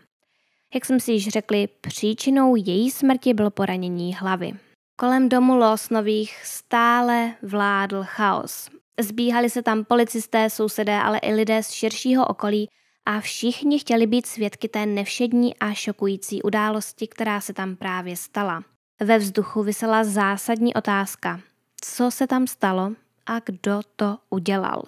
Jak 0.74 0.84
jsem 0.84 1.00
si 1.00 1.12
již 1.12 1.28
řekli, 1.28 1.68
příčinou 1.80 2.56
její 2.56 2.90
smrti 2.90 3.34
bylo 3.34 3.50
poranění 3.50 4.14
hlavy. 4.14 4.52
Kolem 4.96 5.28
domu 5.28 5.56
Losnových 5.56 6.40
stále 6.44 7.34
vládl 7.42 8.04
chaos. 8.04 8.68
Zbíhali 9.00 9.50
se 9.50 9.62
tam 9.62 9.84
policisté, 9.84 10.50
sousedé, 10.50 10.96
ale 10.96 11.18
i 11.18 11.34
lidé 11.34 11.62
z 11.62 11.70
širšího 11.70 12.26
okolí 12.26 12.68
a 13.06 13.20
všichni 13.20 13.78
chtěli 13.78 14.06
být 14.06 14.26
svědky 14.26 14.68
té 14.68 14.86
nevšední 14.86 15.56
a 15.56 15.72
šokující 15.72 16.42
události, 16.42 17.06
která 17.06 17.40
se 17.40 17.52
tam 17.52 17.76
právě 17.76 18.16
stala. 18.16 18.64
Ve 19.00 19.18
vzduchu 19.18 19.62
vysela 19.62 20.04
zásadní 20.04 20.74
otázka. 20.74 21.40
Co 21.80 22.10
se 22.10 22.26
tam 22.26 22.46
stalo 22.46 22.92
a 23.26 23.40
kdo 23.44 23.80
to 23.96 24.18
udělal? 24.30 24.82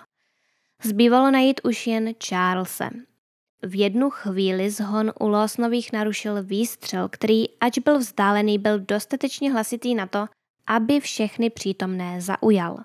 Zbývalo 0.83 1.31
najít 1.31 1.61
už 1.65 1.87
jen 1.87 2.15
Charlese. 2.29 2.91
V 3.63 3.79
jednu 3.79 4.11
chvíli 4.11 4.71
zhon 4.71 5.13
u 5.21 5.29
Losnových 5.29 5.93
narušil 5.93 6.43
výstřel, 6.43 7.09
který, 7.09 7.59
ač 7.61 7.79
byl 7.79 7.99
vzdálený, 7.99 8.59
byl 8.59 8.81
dostatečně 8.81 9.53
hlasitý 9.53 9.95
na 9.95 10.07
to, 10.07 10.27
aby 10.67 11.01
všechny 11.01 11.51
přítomné 11.51 12.21
zaujal. 12.21 12.77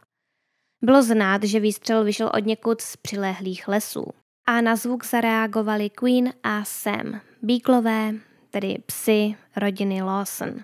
Bylo 0.81 1.03
znát, 1.03 1.43
že 1.43 1.59
výstřel 1.59 2.03
vyšel 2.03 2.31
od 2.33 2.45
někud 2.45 2.81
z 2.81 2.97
přilehlých 2.97 3.67
lesů. 3.67 4.05
A 4.45 4.61
na 4.61 4.75
zvuk 4.75 5.05
zareagovali 5.05 5.89
Queen 5.89 6.33
a 6.43 6.63
Sam, 6.63 7.21
bíklové, 7.41 8.13
tedy 8.49 8.77
psy 8.85 9.35
rodiny 9.55 10.01
Lawson. 10.01 10.63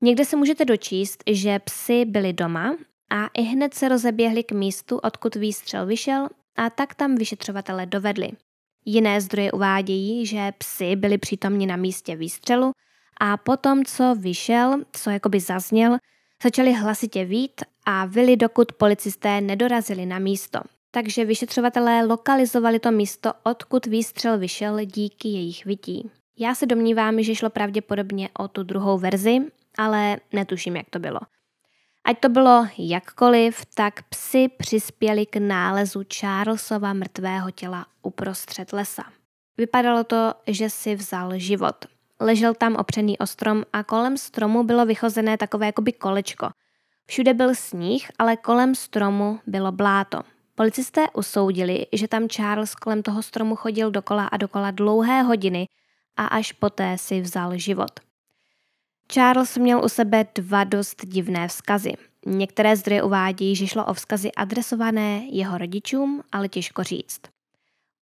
Někde 0.00 0.24
se 0.24 0.36
můžete 0.36 0.64
dočíst, 0.64 1.22
že 1.26 1.58
psy 1.58 2.04
byli 2.04 2.32
doma 2.32 2.76
a 3.12 3.26
i 3.34 3.42
hned 3.42 3.74
se 3.74 3.88
rozeběhli 3.88 4.44
k 4.44 4.52
místu, 4.52 4.98
odkud 4.98 5.34
výstřel 5.34 5.86
vyšel 5.86 6.28
a 6.56 6.70
tak 6.70 6.94
tam 6.94 7.14
vyšetřovatele 7.14 7.86
dovedli. 7.86 8.30
Jiné 8.84 9.20
zdroje 9.20 9.52
uvádějí, 9.52 10.26
že 10.26 10.52
psy 10.58 10.96
byli 10.96 11.18
přítomni 11.18 11.66
na 11.66 11.76
místě 11.76 12.16
výstřelu 12.16 12.72
a 13.20 13.36
potom, 13.36 13.84
co 13.84 14.14
vyšel, 14.18 14.84
co 14.92 15.10
jakoby 15.10 15.40
zazněl, 15.40 15.96
začali 16.42 16.72
hlasitě 16.72 17.24
vít 17.24 17.60
a 17.86 18.06
vyli, 18.06 18.36
dokud 18.36 18.72
policisté 18.72 19.40
nedorazili 19.40 20.06
na 20.06 20.18
místo. 20.18 20.60
Takže 20.90 21.24
vyšetřovatelé 21.24 22.04
lokalizovali 22.06 22.78
to 22.78 22.90
místo, 22.90 23.32
odkud 23.42 23.86
výstřel 23.86 24.38
vyšel 24.38 24.84
díky 24.84 25.28
jejich 25.28 25.64
vytí. 25.64 26.10
Já 26.38 26.54
se 26.54 26.66
domnívám, 26.66 27.22
že 27.22 27.34
šlo 27.34 27.50
pravděpodobně 27.50 28.28
o 28.38 28.48
tu 28.48 28.62
druhou 28.62 28.98
verzi, 28.98 29.38
ale 29.78 30.16
netuším, 30.32 30.76
jak 30.76 30.90
to 30.90 30.98
bylo. 30.98 31.20
Ať 32.04 32.20
to 32.20 32.28
bylo 32.28 32.66
jakkoliv, 32.78 33.64
tak 33.74 34.02
psi 34.02 34.48
přispěli 34.48 35.26
k 35.26 35.36
nálezu 35.36 36.02
Charlesova 36.14 36.92
mrtvého 36.92 37.50
těla 37.50 37.86
uprostřed 38.02 38.72
lesa. 38.72 39.04
Vypadalo 39.58 40.04
to, 40.04 40.34
že 40.46 40.70
si 40.70 40.94
vzal 40.94 41.38
život. 41.38 41.86
Ležel 42.20 42.54
tam 42.54 42.76
opřený 42.76 43.18
o 43.18 43.26
strom 43.26 43.62
a 43.72 43.82
kolem 43.82 44.16
stromu 44.16 44.62
bylo 44.62 44.86
vychozené 44.86 45.38
takové 45.38 45.66
jakoby 45.66 45.92
kolečko. 45.92 46.50
Všude 47.06 47.34
byl 47.34 47.54
sníh, 47.54 48.10
ale 48.18 48.36
kolem 48.36 48.74
stromu 48.74 49.40
bylo 49.46 49.72
bláto. 49.72 50.20
Policisté 50.54 51.06
usoudili, 51.10 51.86
že 51.92 52.08
tam 52.08 52.28
Charles 52.28 52.74
kolem 52.74 53.02
toho 53.02 53.22
stromu 53.22 53.56
chodil 53.56 53.90
dokola 53.90 54.26
a 54.26 54.36
dokola 54.36 54.70
dlouhé 54.70 55.22
hodiny 55.22 55.68
a 56.16 56.26
až 56.26 56.52
poté 56.52 56.98
si 56.98 57.20
vzal 57.20 57.58
život. 57.58 57.90
Charles 59.12 59.56
měl 59.56 59.84
u 59.84 59.88
sebe 59.88 60.26
dva 60.34 60.64
dost 60.64 61.06
divné 61.06 61.48
vzkazy. 61.48 61.92
Některé 62.26 62.76
zdroje 62.76 63.02
uvádí, 63.02 63.56
že 63.56 63.66
šlo 63.66 63.84
o 63.84 63.94
vzkazy 63.94 64.32
adresované 64.32 65.22
jeho 65.30 65.58
rodičům, 65.58 66.22
ale 66.32 66.48
těžko 66.48 66.82
říct. 66.82 67.20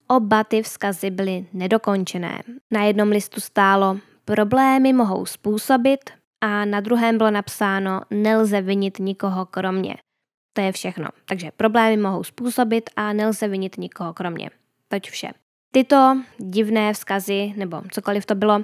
Oba 0.07 0.43
ty 0.43 0.61
vzkazy 0.61 1.09
byly 1.09 1.45
nedokončené. 1.53 2.43
Na 2.71 2.83
jednom 2.83 3.09
listu 3.09 3.41
stálo 3.41 3.97
problémy 4.25 4.93
mohou 4.93 5.25
způsobit 5.25 5.99
a 6.41 6.65
na 6.65 6.79
druhém 6.79 7.17
bylo 7.17 7.31
napsáno 7.31 8.01
nelze 8.09 8.61
vinit 8.61 8.99
nikoho 8.99 9.45
kromě. 9.45 9.95
To 10.53 10.61
je 10.61 10.71
všechno. 10.71 11.07
Takže 11.25 11.51
problémy 11.57 11.97
mohou 11.97 12.23
způsobit 12.23 12.89
a 12.95 13.13
nelze 13.13 13.47
vinit 13.47 13.77
nikoho 13.77 14.13
kromě. 14.13 14.49
Toť 14.87 15.09
vše. 15.09 15.31
Tyto 15.71 16.17
divné 16.37 16.93
vzkazy, 16.93 17.53
nebo 17.57 17.81
cokoliv 17.91 18.25
to 18.25 18.35
bylo, 18.35 18.61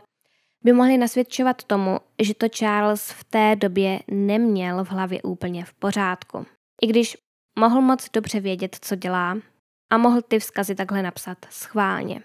by 0.64 0.74
mohly 0.74 0.98
nasvědčovat 0.98 1.64
tomu, 1.64 2.00
že 2.22 2.34
to 2.34 2.50
Charles 2.50 3.12
v 3.12 3.24
té 3.24 3.56
době 3.56 4.00
neměl 4.08 4.84
v 4.84 4.90
hlavě 4.90 5.22
úplně 5.22 5.66
v 5.66 5.74
pořádku. 5.74 6.46
I 6.82 6.88
když 6.88 7.18
mohl 7.60 7.82
moc 7.82 8.10
dobře 8.14 8.40
vědět, 8.40 8.78
co 8.82 8.96
dělá 8.96 9.38
a 9.90 9.98
mohl 9.98 10.22
ty 10.22 10.40
vzkazy 10.40 10.76
takhle 10.76 11.02
napsat 11.02 11.38
schválně. 11.50 12.22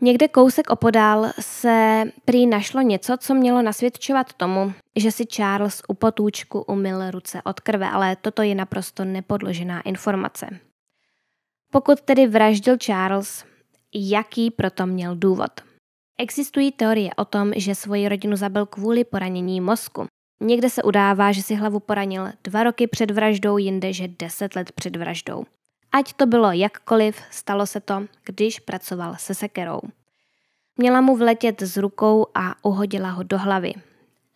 Někde 0.00 0.28
kousek 0.28 0.70
opodál 0.70 1.30
se 1.40 2.04
prý 2.24 2.46
našlo 2.46 2.80
něco, 2.80 3.16
co 3.16 3.34
mělo 3.34 3.62
nasvědčovat 3.62 4.32
tomu, 4.32 4.72
že 4.96 5.12
si 5.12 5.26
Charles 5.26 5.82
u 5.88 5.94
potůčku 5.94 6.62
umyl 6.62 7.10
ruce 7.10 7.42
od 7.42 7.60
krve, 7.60 7.90
ale 7.90 8.16
toto 8.16 8.42
je 8.42 8.54
naprosto 8.54 9.04
nepodložená 9.04 9.80
informace. 9.80 10.46
Pokud 11.72 12.00
tedy 12.00 12.26
vraždil 12.26 12.76
Charles, 12.78 13.44
jaký 13.94 14.50
proto 14.50 14.86
měl 14.86 15.16
důvod? 15.16 15.73
Existují 16.18 16.72
teorie 16.72 17.10
o 17.14 17.24
tom, 17.24 17.52
že 17.56 17.74
svoji 17.74 18.08
rodinu 18.08 18.36
zabil 18.36 18.66
kvůli 18.66 19.04
poranění 19.04 19.60
mozku. 19.60 20.06
Někde 20.40 20.70
se 20.70 20.82
udává, 20.82 21.32
že 21.32 21.42
si 21.42 21.54
hlavu 21.54 21.80
poranil 21.80 22.28
dva 22.44 22.62
roky 22.62 22.86
před 22.86 23.10
vraždou, 23.10 23.58
jinde, 23.58 23.92
že 23.92 24.08
deset 24.08 24.56
let 24.56 24.72
před 24.72 24.96
vraždou. 24.96 25.44
Ať 25.92 26.12
to 26.12 26.26
bylo 26.26 26.52
jakkoliv, 26.52 27.20
stalo 27.30 27.66
se 27.66 27.80
to, 27.80 28.06
když 28.24 28.60
pracoval 28.60 29.14
se 29.18 29.34
sekerou. 29.34 29.80
Měla 30.76 31.00
mu 31.00 31.16
vletět 31.16 31.62
z 31.62 31.76
rukou 31.76 32.26
a 32.34 32.54
uhodila 32.64 33.10
ho 33.10 33.22
do 33.22 33.38
hlavy. 33.38 33.72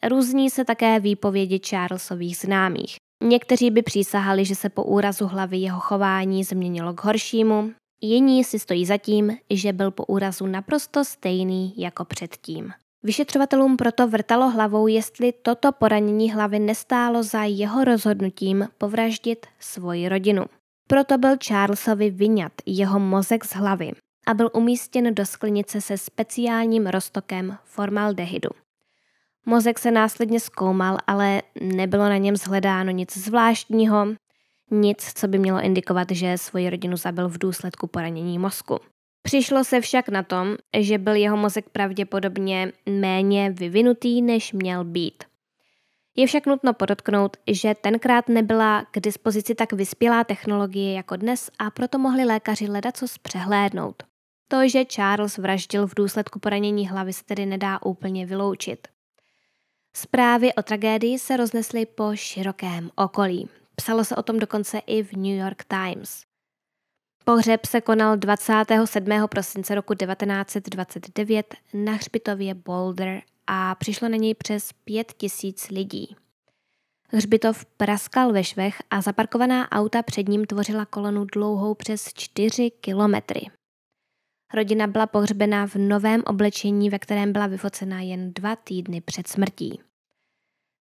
Různí 0.09 0.51
se 0.51 0.64
také 0.64 1.01
výpovědi 1.01 1.61
Charlesových 1.69 2.37
známých. 2.37 2.97
Někteří 3.23 3.71
by 3.71 3.83
přísahali, 3.83 4.45
že 4.45 4.55
se 4.55 4.69
po 4.69 4.85
úrazu 4.85 5.27
hlavy 5.27 5.57
jeho 5.57 5.81
chování 5.81 6.45
změnilo 6.45 6.95
k 6.95 7.05
horšímu, 7.05 7.73
jiní 8.01 8.45
si 8.45 8.59
stojí 8.59 8.87
za 8.87 8.99
tím, 8.99 9.37
že 9.51 9.73
byl 9.73 9.91
po 9.91 10.05
úrazu 10.05 10.47
naprosto 10.47 11.05
stejný 11.05 11.75
jako 11.77 12.05
předtím. 12.05 12.73
Vyšetřovatelům 13.03 13.77
proto 13.77 14.09
vrtalo 14.09 14.51
hlavou, 14.51 14.87
jestli 14.87 15.33
toto 15.33 15.73
poranění 15.73 16.33
hlavy 16.33 16.59
nestálo 16.59 17.23
za 17.23 17.45
jeho 17.45 17.85
rozhodnutím 17.85 18.69
povraždit 18.79 19.47
svoji 19.61 20.09
rodinu. 20.09 20.45
Proto 20.87 21.19
byl 21.19 21.37
Charlesovi 21.47 22.11
vyňat 22.11 22.53
jeho 22.67 23.01
mozek 23.01 23.45
z 23.45 23.53
hlavy 23.53 23.93
a 24.27 24.35
byl 24.35 24.51
umístěn 24.53 25.15
do 25.15 25.27
sklenice 25.27 25.81
se 25.81 25.99
speciálním 25.99 26.87
roztokem 26.87 27.57
formaldehydu. 27.65 28.51
Mozek 29.47 29.79
se 29.79 29.91
následně 29.91 30.41
zkoumal, 30.41 30.99
ale 31.07 31.43
nebylo 31.61 32.09
na 32.09 32.17
něm 32.17 32.37
zhledáno 32.37 32.91
nic 32.91 33.19
zvláštního, 33.19 34.07
nic, 34.70 35.12
co 35.14 35.28
by 35.28 35.38
mělo 35.38 35.61
indikovat, 35.61 36.09
že 36.11 36.38
svoji 36.38 36.70
rodinu 36.70 36.96
zabil 36.96 37.28
v 37.28 37.38
důsledku 37.38 37.87
poranění 37.87 38.38
mozku. 38.38 38.78
Přišlo 39.22 39.64
se 39.64 39.81
však 39.81 40.09
na 40.09 40.22
tom, 40.22 40.57
že 40.78 40.98
byl 40.98 41.14
jeho 41.14 41.37
mozek 41.37 41.68
pravděpodobně 41.68 42.72
méně 42.88 43.50
vyvinutý, 43.50 44.22
než 44.22 44.52
měl 44.52 44.85
být. 44.85 45.24
Je 46.16 46.26
však 46.26 46.46
nutno 46.46 46.74
podotknout, 46.74 47.37
že 47.50 47.74
tenkrát 47.74 48.28
nebyla 48.28 48.85
k 48.90 49.00
dispozici 49.00 49.54
tak 49.54 49.72
vyspělá 49.72 50.24
technologie 50.24 50.92
jako 50.92 51.16
dnes 51.16 51.50
a 51.59 51.70
proto 51.70 51.98
mohli 51.98 52.24
lékaři 52.24 52.66
hledat 52.66 52.96
co 52.96 53.07
přehlédnout. 53.22 54.02
To, 54.48 54.68
že 54.68 54.85
Charles 54.85 55.38
vraždil 55.38 55.87
v 55.87 55.94
důsledku 55.94 56.38
poranění 56.38 56.88
hlavy, 56.88 57.12
se 57.12 57.24
tedy 57.24 57.46
nedá 57.46 57.83
úplně 57.83 58.26
vyloučit. 58.26 58.88
Zprávy 59.96 60.54
o 60.54 60.62
tragédii 60.62 61.18
se 61.18 61.37
roznesly 61.37 61.87
po 61.87 62.16
širokém 62.16 62.90
okolí. 62.96 63.48
Psalo 63.79 64.05
se 64.05 64.17
o 64.17 64.23
tom 64.23 64.38
dokonce 64.38 64.79
i 64.79 65.03
v 65.03 65.12
New 65.12 65.37
York 65.37 65.64
Times. 65.64 66.23
Pohřeb 67.25 67.67
se 67.67 67.81
konal 67.81 68.17
27. 68.17 69.29
prosince 69.29 69.75
roku 69.75 69.95
1929 69.95 71.55
na 71.75 71.93
hřbitově 71.93 72.55
Boulder 72.55 73.23
a 73.47 73.75
přišlo 73.75 74.09
na 74.09 74.17
něj 74.17 74.35
přes 74.35 74.73
pět 74.73 75.12
tisíc 75.12 75.69
lidí. 75.69 76.17
Hřbitov 77.09 77.64
praskal 77.64 78.33
ve 78.33 78.45
švech 78.45 78.83
a 78.91 79.01
zaparkovaná 79.01 79.73
auta 79.73 80.03
před 80.03 80.29
ním 80.29 80.45
tvořila 80.45 80.85
kolonu 80.85 81.25
dlouhou 81.25 81.75
přes 81.75 82.12
čtyři 82.14 82.71
kilometry. 82.71 83.41
Rodina 84.55 84.87
byla 84.87 85.07
pohřbena 85.07 85.67
v 85.67 85.75
novém 85.75 86.23
oblečení, 86.27 86.91
ve 86.91 86.99
kterém 86.99 87.33
byla 87.33 87.47
vyfocena 87.47 88.01
jen 88.01 88.33
dva 88.33 88.57
týdny 88.57 89.01
před 89.01 89.29
smrtí. 89.29 89.81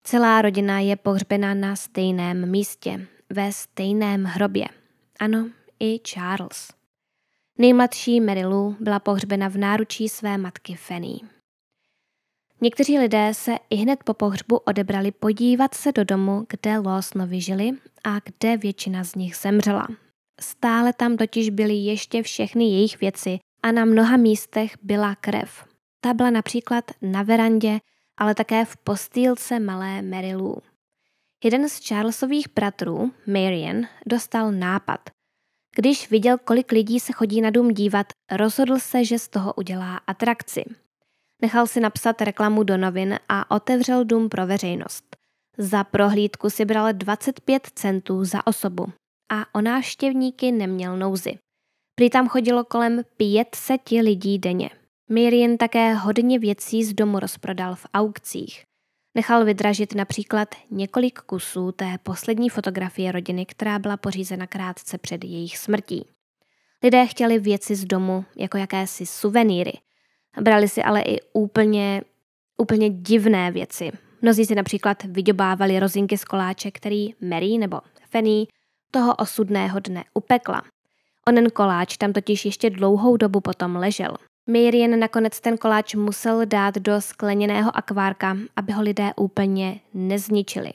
Celá 0.07 0.41
rodina 0.41 0.79
je 0.79 0.95
pohřbena 0.95 1.53
na 1.53 1.75
stejném 1.75 2.51
místě, 2.51 3.07
ve 3.29 3.51
stejném 3.51 4.23
hrobě. 4.23 4.65
Ano, 5.19 5.49
i 5.79 5.99
Charles. 5.99 6.71
Nejmladší 7.57 8.21
Mary 8.21 8.45
Lou 8.45 8.75
byla 8.79 8.99
pohřbena 8.99 9.47
v 9.47 9.57
náručí 9.57 10.09
své 10.09 10.37
matky 10.37 10.75
Fanny. 10.75 11.19
Někteří 12.61 12.99
lidé 12.99 13.33
se 13.33 13.55
i 13.69 13.75
hned 13.75 14.03
po 14.03 14.13
pohřbu 14.13 14.57
odebrali 14.57 15.11
podívat 15.11 15.73
se 15.73 15.91
do 15.91 16.03
domu, 16.03 16.45
kde 16.49 16.77
Lawsonovi 16.77 17.41
žili 17.41 17.71
a 18.03 18.19
kde 18.19 18.57
většina 18.57 19.03
z 19.03 19.15
nich 19.15 19.35
zemřela. 19.35 19.87
Stále 20.41 20.93
tam 20.93 21.17
totiž 21.17 21.49
byly 21.49 21.73
ještě 21.73 22.23
všechny 22.23 22.63
jejich 22.63 22.99
věci 22.99 23.39
a 23.63 23.71
na 23.71 23.85
mnoha 23.85 24.17
místech 24.17 24.71
byla 24.83 25.15
krev. 25.15 25.65
Ta 26.01 26.13
byla 26.13 26.29
například 26.29 26.91
na 27.01 27.23
verandě, 27.23 27.79
ale 28.17 28.35
také 28.35 28.65
v 28.65 28.77
postýlce 28.77 29.59
malé 29.59 30.01
Mary 30.01 30.35
Lou. 30.35 30.57
Jeden 31.43 31.69
z 31.69 31.87
Charlesových 31.87 32.47
bratrů, 32.55 33.11
Marian, 33.27 33.87
dostal 34.05 34.51
nápad. 34.51 35.09
Když 35.75 36.09
viděl, 36.09 36.37
kolik 36.37 36.71
lidí 36.71 36.99
se 36.99 37.13
chodí 37.13 37.41
na 37.41 37.49
dům 37.49 37.73
dívat, 37.73 38.07
rozhodl 38.31 38.79
se, 38.79 39.05
že 39.05 39.19
z 39.19 39.27
toho 39.27 39.53
udělá 39.53 39.97
atrakci. 39.97 40.63
Nechal 41.41 41.67
si 41.67 41.79
napsat 41.79 42.21
reklamu 42.21 42.63
do 42.63 42.77
novin 42.77 43.19
a 43.29 43.51
otevřel 43.51 44.05
dům 44.05 44.29
pro 44.29 44.47
veřejnost. 44.47 45.17
Za 45.57 45.83
prohlídku 45.83 46.49
si 46.49 46.65
bral 46.65 46.93
25 46.93 47.67
centů 47.75 48.25
za 48.25 48.47
osobu 48.47 48.85
a 49.31 49.55
o 49.55 49.61
návštěvníky 49.61 50.51
neměl 50.51 50.97
nouzy. 50.97 51.37
Prý 51.95 52.09
tam 52.09 52.27
chodilo 52.27 52.63
kolem 52.63 53.01
500 53.17 53.89
lidí 53.91 54.39
denně. 54.39 54.69
Miriam 55.09 55.57
také 55.57 55.93
hodně 55.93 56.39
věcí 56.39 56.83
z 56.83 56.93
domu 56.93 57.19
rozprodal 57.19 57.75
v 57.75 57.85
aukcích. 57.93 58.63
Nechal 59.15 59.45
vydražit 59.45 59.95
například 59.95 60.55
několik 60.71 61.19
kusů 61.19 61.71
té 61.71 61.97
poslední 62.03 62.49
fotografie 62.49 63.11
rodiny, 63.11 63.45
která 63.45 63.79
byla 63.79 63.97
pořízena 63.97 64.47
krátce 64.47 64.97
před 64.97 65.23
jejich 65.23 65.57
smrtí. 65.57 66.05
Lidé 66.83 67.05
chtěli 67.05 67.39
věci 67.39 67.75
z 67.75 67.85
domu 67.85 68.25
jako 68.37 68.57
jakési 68.57 69.05
suvenýry. 69.05 69.73
Brali 70.41 70.67
si 70.67 70.83
ale 70.83 71.01
i 71.01 71.17
úplně, 71.33 72.01
úplně 72.57 72.89
divné 72.89 73.51
věci. 73.51 73.91
Mnozí 74.21 74.45
si 74.45 74.55
například 74.55 75.03
vydobávali 75.03 75.79
rozinky 75.79 76.17
z 76.17 76.23
koláče, 76.23 76.71
který 76.71 77.13
Mary 77.21 77.57
nebo 77.57 77.81
Fanny 78.09 78.47
toho 78.91 79.15
osudného 79.15 79.79
dne 79.79 80.03
upekla. 80.13 80.61
Onen 81.27 81.49
koláč 81.49 81.97
tam 81.97 82.13
totiž 82.13 82.45
ještě 82.45 82.69
dlouhou 82.69 83.17
dobu 83.17 83.41
potom 83.41 83.75
ležel. 83.75 84.17
Miriam 84.47 84.99
nakonec 84.99 85.39
ten 85.39 85.57
koláč 85.57 85.95
musel 85.95 86.45
dát 86.45 86.75
do 86.75 87.01
skleněného 87.01 87.77
akvárka, 87.77 88.37
aby 88.55 88.71
ho 88.73 88.81
lidé 88.81 89.11
úplně 89.15 89.79
nezničili. 89.93 90.71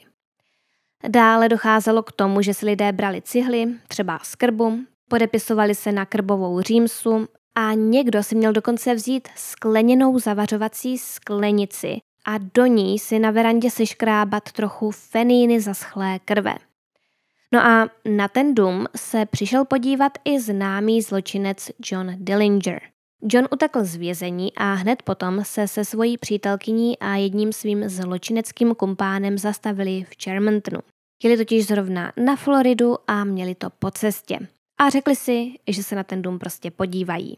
Dále 1.07 1.49
docházelo 1.49 2.03
k 2.03 2.11
tomu, 2.11 2.41
že 2.41 2.53
si 2.53 2.65
lidé 2.65 2.91
brali 2.91 3.21
cihly, 3.21 3.67
třeba 3.87 4.19
z 4.23 4.35
krbu, 4.35 4.79
podepisovali 5.09 5.75
se 5.75 5.91
na 5.91 6.05
krbovou 6.05 6.61
římsu 6.61 7.27
a 7.55 7.73
někdo 7.73 8.23
si 8.23 8.35
měl 8.35 8.53
dokonce 8.53 8.95
vzít 8.95 9.27
skleněnou 9.35 10.19
zavařovací 10.19 10.97
sklenici 10.97 11.97
a 12.25 12.37
do 12.53 12.65
ní 12.65 12.99
si 12.99 13.19
na 13.19 13.31
verandě 13.31 13.69
seškrábat 13.69 14.51
trochu 14.51 14.91
feníny 14.91 15.61
zaschlé 15.61 16.19
krve. 16.19 16.55
No 17.51 17.65
a 17.65 17.89
na 18.05 18.27
ten 18.27 18.55
dům 18.55 18.85
se 18.95 19.25
přišel 19.25 19.65
podívat 19.65 20.11
i 20.25 20.39
známý 20.39 21.01
zločinec 21.01 21.71
John 21.91 22.15
Dillinger. 22.17 22.92
John 23.25 23.47
utekl 23.51 23.83
z 23.83 23.95
vězení 23.95 24.53
a 24.55 24.73
hned 24.73 25.03
potom 25.03 25.43
se 25.43 25.67
se 25.67 25.85
svojí 25.85 26.17
přítelkyní 26.17 26.99
a 26.99 27.15
jedním 27.15 27.53
svým 27.53 27.89
zločineckým 27.89 28.75
kumpánem 28.75 29.37
zastavili 29.37 30.03
v 30.03 30.23
Chermontonu. 30.23 30.79
Jeli 31.23 31.37
totiž 31.37 31.67
zrovna 31.67 32.13
na 32.17 32.35
Floridu 32.35 32.95
a 33.07 33.23
měli 33.23 33.55
to 33.55 33.69
po 33.69 33.91
cestě. 33.91 34.39
A 34.79 34.89
řekli 34.89 35.15
si, 35.15 35.51
že 35.67 35.83
se 35.83 35.95
na 35.95 36.03
ten 36.03 36.21
dům 36.21 36.39
prostě 36.39 36.71
podívají. 36.71 37.37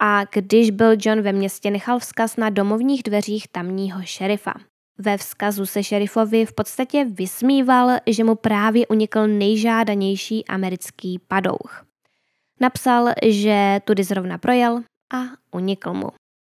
A 0.00 0.24
když 0.24 0.70
byl 0.70 0.96
John 0.98 1.20
ve 1.20 1.32
městě, 1.32 1.70
nechal 1.70 1.98
vzkaz 1.98 2.36
na 2.36 2.50
domovních 2.50 3.02
dveřích 3.02 3.48
tamního 3.48 4.02
šerifa. 4.02 4.54
Ve 4.98 5.16
vzkazu 5.16 5.66
se 5.66 5.82
šerifovi 5.82 6.46
v 6.46 6.52
podstatě 6.52 7.04
vysmíval, 7.04 7.98
že 8.06 8.24
mu 8.24 8.34
právě 8.34 8.86
unikl 8.86 9.26
nejžádanější 9.26 10.44
americký 10.46 11.18
padouch. 11.28 11.86
Napsal, 12.60 13.08
že 13.22 13.80
tudy 13.84 14.04
zrovna 14.04 14.38
projel 14.38 14.82
a 15.14 15.22
unikl 15.50 15.92
mu. 15.94 16.08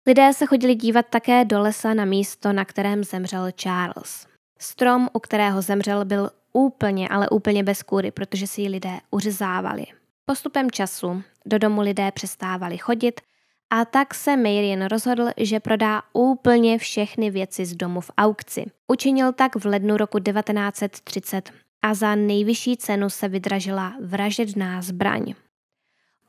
Lidé 0.07 0.33
se 0.33 0.45
chodili 0.45 0.75
dívat 0.75 1.05
také 1.09 1.45
do 1.45 1.59
lesa 1.59 1.93
na 1.93 2.05
místo, 2.05 2.53
na 2.53 2.65
kterém 2.65 3.03
zemřel 3.03 3.51
Charles. 3.51 4.27
Strom, 4.59 5.09
u 5.13 5.19
kterého 5.19 5.61
zemřel, 5.61 6.05
byl 6.05 6.29
úplně, 6.53 7.09
ale 7.09 7.29
úplně 7.29 7.63
bez 7.63 7.83
kůry, 7.83 8.11
protože 8.11 8.47
si 8.47 8.61
ji 8.61 8.69
lidé 8.69 8.99
uřezávali. 9.11 9.85
Postupem 10.25 10.71
času 10.71 11.23
do 11.45 11.57
domu 11.57 11.81
lidé 11.81 12.11
přestávali 12.11 12.77
chodit 12.77 13.21
a 13.69 13.85
tak 13.85 14.13
se 14.13 14.37
Marian 14.37 14.85
rozhodl, 14.85 15.29
že 15.37 15.59
prodá 15.59 16.01
úplně 16.13 16.77
všechny 16.77 17.29
věci 17.29 17.65
z 17.65 17.75
domu 17.75 18.01
v 18.01 18.11
aukci. 18.17 18.65
Učinil 18.91 19.33
tak 19.33 19.55
v 19.55 19.65
lednu 19.65 19.97
roku 19.97 20.19
1930 20.19 21.51
a 21.81 21.93
za 21.93 22.15
nejvyšší 22.15 22.77
cenu 22.77 23.09
se 23.09 23.27
vydražila 23.27 23.93
vražedná 24.01 24.81
zbraň. 24.81 25.33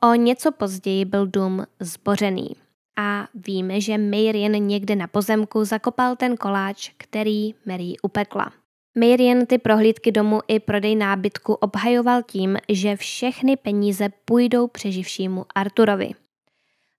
O 0.03 0.13
něco 0.13 0.51
později 0.51 1.05
byl 1.05 1.27
dům 1.27 1.65
zbořený 1.79 2.55
a 2.97 3.27
víme, 3.33 3.81
že 3.81 3.97
Marian 3.97 4.51
někde 4.51 4.95
na 4.95 5.07
pozemku 5.07 5.65
zakopal 5.65 6.15
ten 6.15 6.37
koláč, 6.37 6.91
který 6.97 7.53
Mary 7.65 7.93
upekla. 8.01 8.51
Marian 8.99 9.45
ty 9.45 9.57
prohlídky 9.57 10.11
domu 10.11 10.39
i 10.47 10.59
prodej 10.59 10.95
nábytku 10.95 11.53
obhajoval 11.53 12.23
tím, 12.23 12.57
že 12.69 12.95
všechny 12.95 13.57
peníze 13.57 14.09
půjdou 14.25 14.67
přeživšímu 14.67 15.45
Arturovi. 15.55 16.11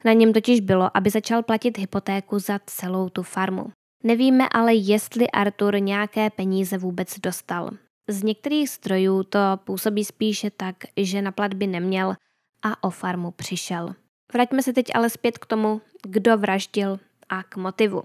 Na 0.05 0.13
něm 0.13 0.33
totiž 0.33 0.61
bylo, 0.61 0.97
aby 0.97 1.11
začal 1.11 1.43
platit 1.43 1.79
hypotéku 1.79 2.39
za 2.39 2.61
celou 2.67 3.09
tu 3.09 3.23
farmu. 3.23 3.67
Nevíme 4.05 4.49
ale, 4.49 4.75
jestli 4.75 5.31
Artur 5.31 5.81
nějaké 5.81 6.31
peníze 6.31 6.79
vůbec 6.79 7.19
dostal. 7.19 7.71
Z 8.09 8.23
některých 8.23 8.69
strojů 8.69 9.23
to 9.23 9.39
působí 9.65 10.05
spíše 10.05 10.51
tak, 10.51 10.77
že 10.97 11.23
na 11.23 11.33
platby 11.33 11.67
neměl 11.67 12.15
a 12.63 12.85
o 12.85 12.91
farmu 12.91 13.31
přišel. 13.31 13.95
Vraťme 14.33 14.63
se 14.63 14.73
teď 14.73 14.87
ale 14.95 15.11
zpět 15.11 15.39
k 15.39 15.47
tomu, 15.47 15.81
kdo 16.07 16.39
vraždil 16.39 16.99
a 17.29 17.43
k 17.43 17.57
motivu. 17.57 18.03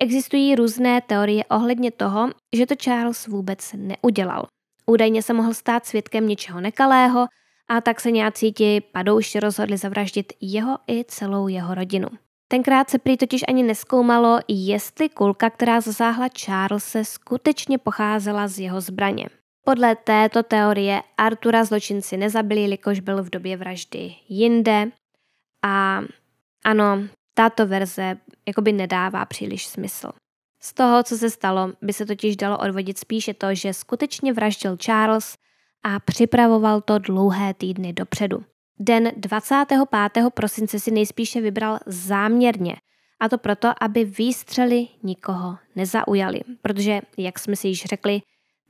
Existují 0.00 0.54
různé 0.54 1.00
teorie 1.00 1.44
ohledně 1.44 1.90
toho, 1.90 2.30
že 2.56 2.66
to 2.66 2.74
Charles 2.76 3.26
vůbec 3.26 3.74
neudělal. 3.76 4.46
Údajně 4.86 5.22
se 5.22 5.32
mohl 5.32 5.54
stát 5.54 5.86
svědkem 5.86 6.28
něčeho 6.28 6.60
nekalého 6.60 7.26
a 7.68 7.80
tak 7.80 8.00
se 8.00 8.10
nějací 8.10 8.52
ti 8.52 8.80
padouši 8.80 9.40
rozhodli 9.40 9.76
zavraždit 9.76 10.32
jeho 10.40 10.78
i 10.88 11.04
celou 11.04 11.48
jeho 11.48 11.74
rodinu. 11.74 12.08
Tenkrát 12.48 12.90
se 12.90 12.98
prý 12.98 13.16
totiž 13.16 13.44
ani 13.48 13.62
neskoumalo, 13.62 14.38
jestli 14.48 15.08
kulka, 15.08 15.50
která 15.50 15.80
zasáhla 15.80 16.28
Charlesa, 16.44 17.04
skutečně 17.04 17.78
pocházela 17.78 18.48
z 18.48 18.58
jeho 18.58 18.80
zbraně. 18.80 19.28
Podle 19.68 19.96
této 19.96 20.42
teorie 20.42 21.02
Artura 21.18 21.64
zločinci 21.64 22.16
nezabili, 22.16 22.60
jelikož 22.60 23.00
byl 23.00 23.22
v 23.22 23.30
době 23.30 23.56
vraždy 23.56 24.14
jinde 24.28 24.90
a 25.64 26.00
ano, 26.64 27.02
tato 27.34 27.66
verze 27.66 28.16
jakoby 28.48 28.72
nedává 28.72 29.24
příliš 29.24 29.66
smysl. 29.66 30.12
Z 30.60 30.74
toho, 30.74 31.02
co 31.02 31.18
se 31.18 31.30
stalo, 31.30 31.72
by 31.82 31.92
se 31.92 32.06
totiž 32.06 32.36
dalo 32.36 32.58
odvodit 32.58 32.98
spíše 32.98 33.34
to, 33.34 33.54
že 33.54 33.74
skutečně 33.74 34.32
vraždil 34.32 34.76
Charles 34.76 35.36
a 35.82 36.00
připravoval 36.00 36.80
to 36.80 36.98
dlouhé 36.98 37.54
týdny 37.54 37.92
dopředu. 37.92 38.44
Den 38.78 39.12
25. 39.16 39.80
prosince 40.34 40.80
si 40.80 40.90
nejspíše 40.90 41.40
vybral 41.40 41.78
záměrně, 41.86 42.76
a 43.20 43.28
to 43.28 43.38
proto, 43.38 43.72
aby 43.80 44.04
výstřely 44.04 44.88
nikoho 45.02 45.56
nezaujali, 45.76 46.40
protože, 46.62 47.00
jak 47.18 47.38
jsme 47.38 47.56
si 47.56 47.68
již 47.68 47.84
řekli, 47.84 48.22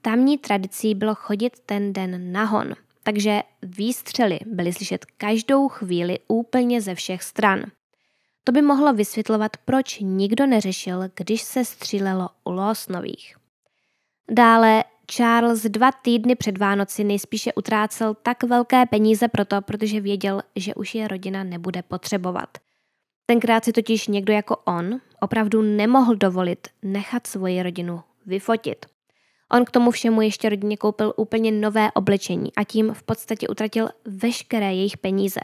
tamní 0.07 0.39
tradicí 0.39 0.95
bylo 0.95 1.15
chodit 1.15 1.53
ten 1.67 1.93
den 1.93 2.33
nahon, 2.33 2.75
takže 3.03 3.43
výstřely 3.63 4.39
byly 4.47 4.73
slyšet 4.73 5.05
každou 5.05 5.69
chvíli 5.69 6.19
úplně 6.29 6.81
ze 6.81 6.95
všech 6.95 7.23
stran. 7.23 7.63
To 8.45 8.53
by 8.53 8.63
mohlo 8.63 8.93
vysvětlovat, 8.93 9.57
proč 9.65 9.99
nikdo 10.01 10.47
neřešil, 10.47 11.03
když 11.15 11.43
se 11.43 11.65
střílelo 11.65 12.29
u 12.45 12.51
Losnových. 12.51 13.37
Dále 14.31 14.85
Charles 15.11 15.63
dva 15.63 15.93
týdny 15.93 16.35
před 16.35 16.59
Vánoci 16.59 17.05
nejspíše 17.05 17.53
utrácel 17.53 18.15
tak 18.15 18.43
velké 18.43 18.87
peníze 18.87 19.29
proto, 19.29 19.63
protože 19.63 20.01
věděl, 20.01 20.43
že 20.57 20.75
už 20.75 20.95
je 20.95 21.09
rodina 21.09 21.45
nebude 21.45 21.83
potřebovat. 21.83 22.59
Tenkrát 23.27 23.65
si 23.65 23.73
totiž 23.73 24.09
někdo 24.09 24.33
jako 24.33 24.57
on 24.57 25.01
opravdu 25.21 25.63
nemohl 25.63 26.17
dovolit 26.17 26.69
nechat 26.83 27.27
svoji 27.27 27.63
rodinu 27.63 28.03
vyfotit. 28.27 28.87
On 29.53 29.65
k 29.65 29.71
tomu 29.71 29.91
všemu 29.91 30.23
ještě 30.23 30.49
rodině 30.49 30.77
koupil 30.77 31.13
úplně 31.17 31.53
nové 31.53 31.93
oblečení 31.93 32.55
a 32.57 32.65
tím 32.65 32.95
v 32.95 33.03
podstatě 33.03 33.49
utratil 33.49 33.89
veškeré 34.05 34.75
jejich 34.75 34.99
peníze. 34.99 35.41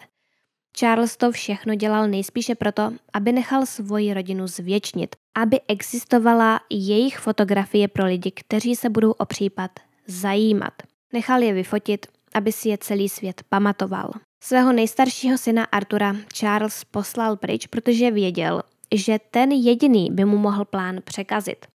Charles 0.77 1.17
to 1.17 1.33
všechno 1.33 1.75
dělal 1.75 2.09
nejspíše 2.09 2.55
proto, 2.55 2.93
aby 3.13 3.33
nechal 3.33 3.67
svoji 3.67 4.15
rodinu 4.15 4.47
zvětšnit, 4.47 5.17
aby 5.35 5.61
existovala 5.69 6.61
jejich 6.71 7.19
fotografie 7.19 7.89
pro 7.89 8.05
lidi, 8.05 8.31
kteří 8.31 8.77
se 8.77 8.91
budou 8.91 9.11
o 9.11 9.25
případ 9.25 9.71
zajímat. 10.07 10.73
Nechal 11.13 11.43
je 11.43 11.53
vyfotit, 11.53 12.07
aby 12.35 12.53
si 12.53 12.69
je 12.69 12.79
celý 12.79 13.09
svět 13.09 13.43
pamatoval. 13.49 14.11
Svého 14.43 14.73
nejstaršího 14.73 15.39
syna 15.39 15.65
Artura 15.65 16.17
Charles 16.33 16.85
poslal 16.85 17.37
pryč, 17.37 17.67
protože 17.67 18.11
věděl, 18.11 18.63
že 18.95 19.19
ten 19.31 19.53
jediný 19.53 20.09
by 20.11 20.25
mu 20.25 20.39
mohl 20.39 20.65
plán 20.65 21.01
překazit. 21.05 21.67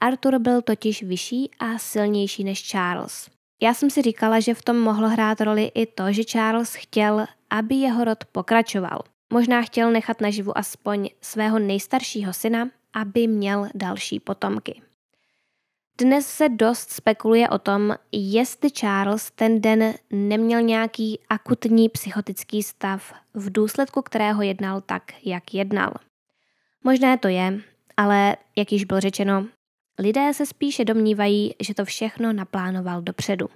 Arthur 0.00 0.38
byl 0.38 0.62
totiž 0.62 1.02
vyšší 1.02 1.50
a 1.58 1.78
silnější 1.78 2.44
než 2.44 2.62
Charles. 2.62 3.30
Já 3.62 3.74
jsem 3.74 3.90
si 3.90 4.02
říkala, 4.02 4.40
že 4.40 4.54
v 4.54 4.62
tom 4.62 4.78
mohlo 4.78 5.08
hrát 5.08 5.40
roli 5.40 5.70
i 5.74 5.86
to, 5.86 6.12
že 6.12 6.24
Charles 6.24 6.74
chtěl, 6.74 7.26
aby 7.50 7.74
jeho 7.74 8.04
rod 8.04 8.24
pokračoval. 8.24 9.02
Možná 9.32 9.62
chtěl 9.62 9.90
nechat 9.90 10.20
naživu 10.20 10.58
aspoň 10.58 11.08
svého 11.20 11.58
nejstaršího 11.58 12.32
syna, 12.32 12.68
aby 12.92 13.26
měl 13.26 13.68
další 13.74 14.20
potomky. 14.20 14.82
Dnes 15.98 16.26
se 16.26 16.48
dost 16.48 16.90
spekuluje 16.90 17.48
o 17.48 17.58
tom, 17.58 17.94
jestli 18.12 18.70
Charles 18.70 19.30
ten 19.30 19.60
den 19.60 19.94
neměl 20.10 20.62
nějaký 20.62 21.18
akutní 21.28 21.88
psychotický 21.88 22.62
stav, 22.62 23.14
v 23.34 23.52
důsledku 23.52 24.02
kterého 24.02 24.42
jednal 24.42 24.80
tak, 24.80 25.02
jak 25.24 25.54
jednal. 25.54 25.92
Možné 26.84 27.18
to 27.18 27.28
je, 27.28 27.60
ale 27.96 28.36
jak 28.56 28.72
již 28.72 28.84
bylo 28.84 29.00
řečeno, 29.00 29.46
lidé 29.98 30.34
se 30.34 30.46
spíše 30.46 30.84
domnívají, 30.84 31.54
že 31.60 31.74
to 31.74 31.84
všechno 31.84 32.32
naplánoval 32.32 33.02
dopředu. 33.02 33.48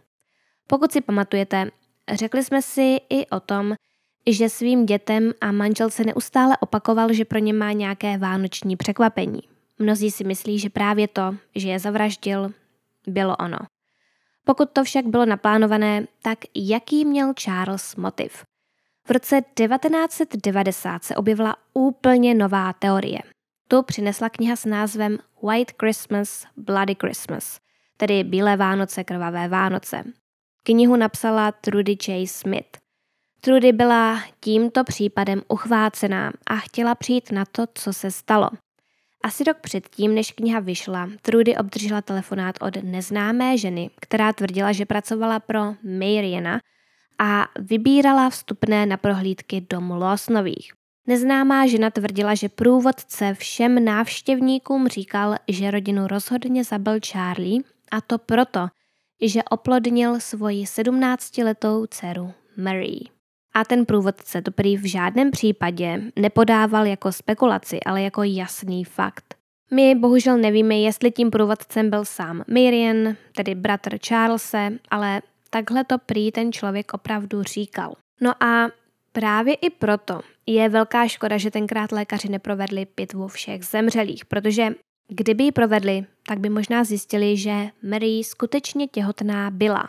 Pokud 0.67 0.93
si 0.93 1.01
pamatujete, 1.01 1.71
řekli 2.13 2.45
jsme 2.45 2.63
si 2.63 2.97
i 3.11 3.27
o 3.27 3.41
tom, 3.41 3.75
že 4.27 4.49
svým 4.49 4.87
dětem 4.87 5.33
a 5.41 5.53
manželce 5.53 6.05
neustále 6.05 6.57
opakoval, 6.61 7.13
že 7.13 7.25
pro 7.25 7.39
ně 7.39 7.53
má 7.53 7.73
nějaké 7.73 8.19
vánoční 8.19 8.77
překvapení. 8.77 9.41
Mnozí 9.79 10.11
si 10.11 10.25
myslí, 10.25 10.59
že 10.59 10.71
právě 10.71 11.09
to, 11.09 11.37
že 11.55 11.69
je 11.69 11.79
zavraždil, 11.79 12.53
bylo 13.07 13.37
ono. 13.37 13.59
Pokud 14.45 14.71
to 14.71 14.85
však 14.85 15.07
bylo 15.07 15.27
naplánované, 15.27 16.07
tak 16.23 16.39
jaký 16.55 17.05
měl 17.05 17.33
Charles 17.35 17.97
motiv? 17.97 18.45
V 19.09 19.11
roce 19.11 19.43
1990 19.55 21.05
se 21.05 21.17
objevila 21.17 21.57
úplně 21.75 22.35
nová 22.35 22.73
teorie. 22.73 23.19
Tu 23.71 23.83
přinesla 23.83 24.29
kniha 24.29 24.57
s 24.57 24.65
názvem 24.65 25.19
White 25.43 25.73
Christmas, 25.81 26.47
Bloody 26.57 26.97
Christmas, 27.01 27.61
tedy 27.97 28.25
Bílé 28.25 28.57
Vánoce, 28.57 29.05
krvavé 29.05 29.49
Vánoce. 29.49 30.05
Knihu 30.63 30.97
napsala 30.97 31.53
Trudy 31.53 31.97
J. 32.09 32.27
Smith. 32.27 32.79
Trudy 33.41 33.73
byla 33.73 34.23
tímto 34.41 34.85
případem 34.85 35.43
uchvácená 35.49 36.33
a 36.47 36.57
chtěla 36.57 36.95
přijít 36.95 37.33
na 37.33 37.45
to, 37.45 37.65
co 37.75 37.93
se 37.93 38.11
stalo. 38.11 38.51
Asi 39.25 39.45
rok 39.45 39.57
předtím, 39.61 40.15
než 40.15 40.33
kniha 40.33 40.61
vyšla, 40.61 41.11
Trudy 41.23 41.57
obdržela 41.57 42.03
telefonát 42.03 42.57
od 42.61 42.77
neznámé 42.83 43.59
ženy, 43.59 43.91
která 44.01 44.33
tvrdila, 44.33 44.73
že 44.73 44.87
pracovala 44.87 45.41
pro 45.41 45.75
Mariana 45.83 46.61
a 47.19 47.49
vybírala 47.59 48.31
vstupné 48.31 48.87
na 48.87 48.97
prohlídky 48.97 49.61
domu 49.61 49.99
Lawsonových. 49.99 50.80
Neznámá 51.11 51.67
žena 51.67 51.91
tvrdila, 51.91 52.35
že 52.35 52.49
průvodce 52.49 53.35
všem 53.35 53.85
návštěvníkům 53.85 54.89
říkal, 54.89 55.37
že 55.49 55.71
rodinu 55.71 56.07
rozhodně 56.07 56.65
zabil 56.65 56.99
Charlie 57.07 57.63
a 57.91 58.01
to 58.01 58.19
proto, 58.19 58.69
že 59.23 59.43
oplodnil 59.43 60.21
svoji 60.21 60.65
17-letou 60.65 61.87
dceru 61.87 62.33
Mary. 62.57 62.99
A 63.55 63.65
ten 63.65 63.87
průvodce 63.87 64.43
to 64.43 64.51
prý 64.51 64.77
v 64.77 64.91
žádném 64.91 65.31
případě 65.31 66.03
nepodával 66.17 66.87
jako 66.87 67.13
spekulaci, 67.13 67.81
ale 67.81 68.03
jako 68.03 68.23
jasný 68.23 68.85
fakt. 68.85 69.35
My 69.71 69.95
bohužel 69.95 70.39
nevíme, 70.39 70.75
jestli 70.79 71.11
tím 71.11 71.31
průvodcem 71.31 71.91
byl 71.91 72.05
sám 72.05 72.43
Marian, 72.49 73.17
tedy 73.35 73.55
bratr 73.55 73.99
Charlese, 74.09 74.73
ale 74.91 75.23
takhle 75.51 75.85
to 75.85 75.99
prý 75.99 76.33
ten 76.33 76.53
člověk 76.53 76.95
opravdu 76.95 77.43
říkal. 77.43 77.95
No 78.21 78.43
a 78.43 78.69
právě 79.13 79.55
i 79.55 79.71
proto 79.71 80.21
je 80.55 80.69
velká 80.69 81.09
škoda, 81.09 81.39
že 81.39 81.51
tenkrát 81.51 81.93
lékaři 81.93 82.29
neprovedli 82.29 82.87
pitvu 82.87 83.29
všech 83.29 83.65
zemřelých, 83.65 84.25
protože 84.25 84.75
kdyby 85.09 85.45
ji 85.45 85.53
provedli, 85.53 86.05
tak 86.27 86.41
by 86.41 86.49
možná 86.49 86.85
zjistili, 86.85 87.37
že 87.37 87.69
Mary 87.91 88.25
skutečně 88.25 88.87
těhotná 88.87 89.51
byla. 89.51 89.89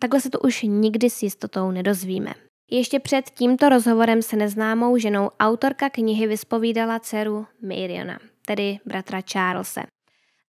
Takhle 0.00 0.20
se 0.20 0.30
to 0.30 0.38
už 0.40 0.62
nikdy 0.62 1.10
s 1.10 1.22
jistotou 1.22 1.70
nedozvíme. 1.70 2.34
Ještě 2.70 3.00
před 3.00 3.30
tímto 3.30 3.68
rozhovorem 3.68 4.22
se 4.22 4.36
neznámou 4.36 4.96
ženou 4.96 5.30
autorka 5.40 5.90
knihy 5.90 6.26
vyspovídala 6.26 6.98
dceru 6.98 7.46
Mariona, 7.62 8.18
tedy 8.46 8.78
bratra 8.86 9.20
Charlese. 9.32 9.82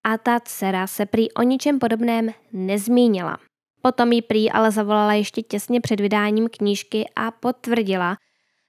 A 0.04 0.18
ta 0.18 0.40
dcera 0.40 0.88
se 0.88 1.06
prý 1.06 1.32
o 1.32 1.42
ničem 1.42 1.80
podobném 1.80 2.30
nezmínila. 2.54 3.38
Potom 3.82 4.12
jí 4.12 4.22
prý 4.22 4.52
ale 4.52 4.72
zavolala 4.72 5.14
ještě 5.14 5.42
těsně 5.42 5.82
před 5.82 6.00
vydáním 6.00 6.50
knížky 6.50 7.06
a 7.16 7.32
potvrdila, 7.32 8.18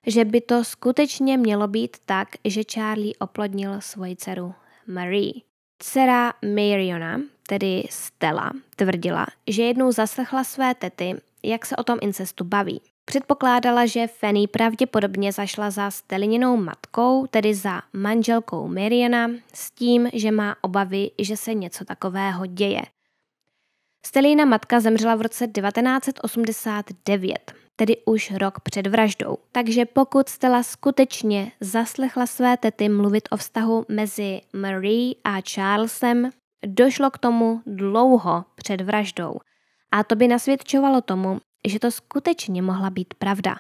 že 0.06 0.24
by 0.24 0.40
to 0.40 0.64
skutečně 0.64 1.36
mělo 1.36 1.68
být 1.68 1.96
tak, 2.06 2.28
že 2.44 2.62
Charlie 2.74 3.14
oplodnil 3.18 3.80
svoji 3.80 4.16
dceru 4.16 4.54
Marie. 4.86 5.32
Dcera 5.78 6.32
Mariona, 6.54 7.20
tedy 7.48 7.84
Stella, 7.90 8.50
tvrdila, 8.76 9.26
že 9.46 9.62
jednou 9.62 9.92
zaslechla 9.92 10.44
své 10.44 10.74
tety, 10.74 11.14
jak 11.42 11.66
se 11.66 11.76
o 11.76 11.82
tom 11.82 11.98
incestu 12.00 12.44
baví. 12.44 12.80
Předpokládala, 13.04 13.86
že 13.86 14.06
Fanny 14.06 14.46
pravděpodobně 14.46 15.32
zašla 15.32 15.70
za 15.70 15.90
Stelininou 15.90 16.56
matkou, 16.56 17.26
tedy 17.26 17.54
za 17.54 17.82
manželkou 17.92 18.68
Mariana, 18.68 19.30
s 19.54 19.70
tím, 19.70 20.08
že 20.12 20.30
má 20.30 20.56
obavy, 20.60 21.10
že 21.18 21.36
se 21.36 21.54
něco 21.54 21.84
takového 21.84 22.46
děje. 22.46 22.82
Stelina 24.06 24.44
matka 24.44 24.80
zemřela 24.80 25.14
v 25.14 25.20
roce 25.20 25.46
1989, 25.46 27.52
tedy 27.78 27.96
už 28.04 28.30
rok 28.30 28.60
před 28.60 28.86
vraždou. 28.86 29.36
Takže 29.52 29.86
pokud 29.86 30.28
Stella 30.28 30.62
skutečně 30.62 31.52
zaslechla 31.60 32.26
své 32.26 32.56
tety 32.56 32.88
mluvit 32.88 33.28
o 33.30 33.36
vztahu 33.36 33.84
mezi 33.88 34.40
Marie 34.52 35.14
a 35.24 35.40
Charlesem, 35.52 36.30
došlo 36.66 37.10
k 37.10 37.18
tomu 37.18 37.62
dlouho 37.66 38.44
před 38.54 38.80
vraždou. 38.80 39.34
A 39.92 40.04
to 40.04 40.16
by 40.16 40.28
nasvědčovalo 40.28 41.00
tomu, 41.00 41.40
že 41.66 41.78
to 41.78 41.90
skutečně 41.90 42.62
mohla 42.62 42.90
být 42.90 43.14
pravda. 43.14 43.56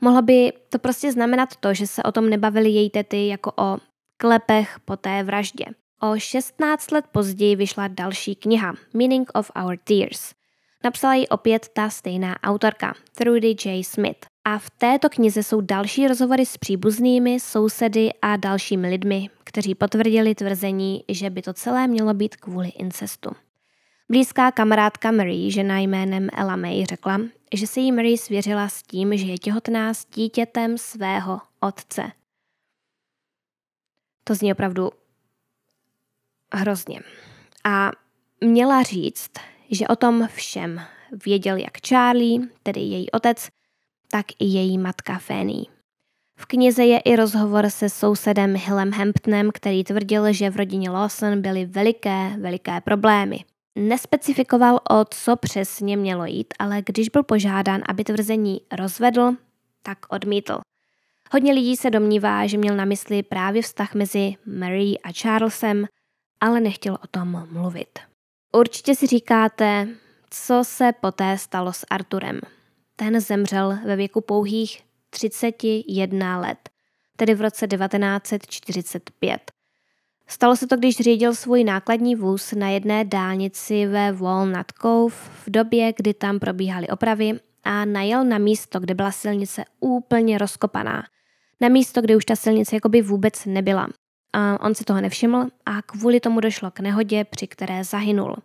Mohlo 0.00 0.22
by 0.22 0.52
to 0.68 0.78
prostě 0.78 1.12
znamenat 1.12 1.56
to, 1.56 1.74
že 1.74 1.86
se 1.86 2.02
o 2.02 2.12
tom 2.12 2.30
nebavili 2.30 2.70
její 2.70 2.90
tety 2.90 3.28
jako 3.28 3.52
o 3.56 3.78
klepech 4.16 4.80
po 4.84 4.96
té 4.96 5.22
vraždě. 5.22 5.64
O 6.00 6.18
16 6.18 6.90
let 6.90 7.04
později 7.12 7.56
vyšla 7.56 7.88
další 7.88 8.34
kniha 8.34 8.74
Meaning 8.94 9.30
of 9.34 9.50
Our 9.64 9.76
Tears. 9.84 10.37
Napsala 10.84 11.14
ji 11.14 11.28
opět 11.28 11.68
ta 11.72 11.90
stejná 11.90 12.42
autorka, 12.42 12.94
Trudy 13.16 13.56
J. 13.64 13.84
Smith. 13.84 14.26
A 14.44 14.58
v 14.58 14.70
této 14.70 15.08
knize 15.08 15.42
jsou 15.42 15.60
další 15.60 16.08
rozhovory 16.08 16.46
s 16.46 16.56
příbuznými, 16.56 17.40
sousedy 17.40 18.10
a 18.22 18.36
dalšími 18.36 18.88
lidmi, 18.88 19.30
kteří 19.44 19.74
potvrdili 19.74 20.34
tvrzení, 20.34 21.04
že 21.08 21.30
by 21.30 21.42
to 21.42 21.52
celé 21.52 21.86
mělo 21.88 22.14
být 22.14 22.36
kvůli 22.36 22.68
incestu. 22.68 23.30
Blízká 24.08 24.52
kamarádka 24.52 25.10
Mary, 25.10 25.50
žena 25.50 25.78
jménem 25.78 26.28
Ella 26.36 26.56
May, 26.56 26.84
řekla, 26.86 27.20
že 27.54 27.66
se 27.66 27.80
jí 27.80 27.92
Mary 27.92 28.18
svěřila 28.18 28.68
s 28.68 28.82
tím, 28.82 29.16
že 29.16 29.26
je 29.26 29.38
těhotná 29.38 29.94
s 29.94 30.04
dítětem 30.04 30.78
svého 30.78 31.40
otce. 31.60 32.12
To 34.24 34.34
zní 34.34 34.52
opravdu 34.52 34.90
hrozně. 36.52 37.00
A 37.64 37.90
měla 38.40 38.82
říct, 38.82 39.30
že 39.70 39.88
o 39.88 39.96
tom 39.96 40.28
všem 40.34 40.80
věděl 41.24 41.56
jak 41.56 41.78
Charlie, 41.88 42.40
tedy 42.62 42.80
její 42.80 43.10
otec, 43.10 43.48
tak 44.10 44.26
i 44.38 44.44
její 44.44 44.78
matka 44.78 45.18
Fanny. 45.18 45.64
V 46.40 46.46
knize 46.46 46.84
je 46.84 46.98
i 46.98 47.16
rozhovor 47.16 47.70
se 47.70 47.88
sousedem 47.88 48.54
Hillem 48.56 48.92
Hamptonem, 48.92 49.50
který 49.54 49.84
tvrdil, 49.84 50.32
že 50.32 50.50
v 50.50 50.56
rodině 50.56 50.90
Lawson 50.90 51.42
byly 51.42 51.64
veliké, 51.64 52.36
veliké 52.40 52.80
problémy. 52.80 53.44
Nespecifikoval, 53.76 54.80
o 54.90 55.04
co 55.10 55.36
přesně 55.36 55.96
mělo 55.96 56.24
jít, 56.24 56.54
ale 56.58 56.82
když 56.86 57.08
byl 57.08 57.22
požádán, 57.22 57.82
aby 57.88 58.04
tvrzení 58.04 58.60
rozvedl, 58.72 59.32
tak 59.82 59.98
odmítl. 60.08 60.58
Hodně 61.32 61.52
lidí 61.52 61.76
se 61.76 61.90
domnívá, 61.90 62.46
že 62.46 62.58
měl 62.58 62.76
na 62.76 62.84
mysli 62.84 63.22
právě 63.22 63.62
vztah 63.62 63.94
mezi 63.94 64.34
Mary 64.46 64.98
a 65.04 65.12
Charlesem, 65.12 65.86
ale 66.40 66.60
nechtěl 66.60 66.94
o 66.94 67.06
tom 67.06 67.46
mluvit. 67.50 67.98
Určitě 68.52 68.94
si 68.94 69.06
říkáte, 69.06 69.88
co 70.30 70.64
se 70.64 70.92
poté 71.00 71.38
stalo 71.38 71.72
s 71.72 71.86
Arturem. 71.90 72.40
Ten 72.96 73.20
zemřel 73.20 73.78
ve 73.84 73.96
věku 73.96 74.20
pouhých 74.20 74.82
31 75.10 76.40
let, 76.40 76.58
tedy 77.16 77.34
v 77.34 77.40
roce 77.40 77.66
1945. 77.66 79.52
Stalo 80.26 80.56
se 80.56 80.66
to, 80.66 80.76
když 80.76 80.96
řídil 80.96 81.34
svůj 81.34 81.64
nákladní 81.64 82.16
vůz 82.16 82.52
na 82.52 82.68
jedné 82.68 83.04
dálnici 83.04 83.86
ve 83.86 84.12
Walnut 84.12 84.72
Cove 84.82 85.14
v 85.14 85.50
době, 85.50 85.92
kdy 85.96 86.14
tam 86.14 86.38
probíhaly 86.38 86.88
opravy 86.88 87.40
a 87.64 87.84
najel 87.84 88.24
na 88.24 88.38
místo, 88.38 88.80
kde 88.80 88.94
byla 88.94 89.12
silnice 89.12 89.64
úplně 89.80 90.38
rozkopaná. 90.38 91.04
Na 91.60 91.68
místo, 91.68 92.00
kde 92.00 92.16
už 92.16 92.24
ta 92.24 92.36
silnice 92.36 92.76
jakoby 92.76 93.02
vůbec 93.02 93.44
nebyla. 93.46 93.88
A 94.32 94.60
on 94.60 94.74
si 94.74 94.84
toho 94.84 95.00
nevšiml 95.00 95.46
a 95.66 95.82
kvůli 95.82 96.20
tomu 96.20 96.40
došlo 96.40 96.70
k 96.70 96.80
nehodě, 96.80 97.24
při 97.24 97.46
které 97.46 97.84
zahynul. 97.84 98.36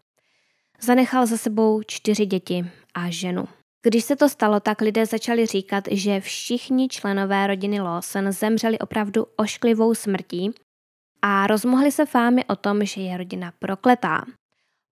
Zanechal 0.81 1.25
za 1.25 1.37
sebou 1.37 1.81
čtyři 1.87 2.25
děti 2.25 2.65
a 2.93 3.09
ženu. 3.09 3.47
Když 3.83 4.03
se 4.03 4.15
to 4.15 4.29
stalo, 4.29 4.59
tak 4.59 4.81
lidé 4.81 5.05
začali 5.05 5.45
říkat, 5.45 5.83
že 5.91 6.19
všichni 6.19 6.89
členové 6.89 7.47
rodiny 7.47 7.81
Lawson 7.81 8.31
zemřeli 8.31 8.79
opravdu 8.79 9.25
ošklivou 9.35 9.93
smrtí 9.93 10.51
a 11.21 11.47
rozmohly 11.47 11.91
se 11.91 12.05
fámy 12.05 12.45
o 12.45 12.55
tom, 12.55 12.85
že 12.85 13.01
je 13.01 13.17
rodina 13.17 13.53
prokletá. 13.59 14.25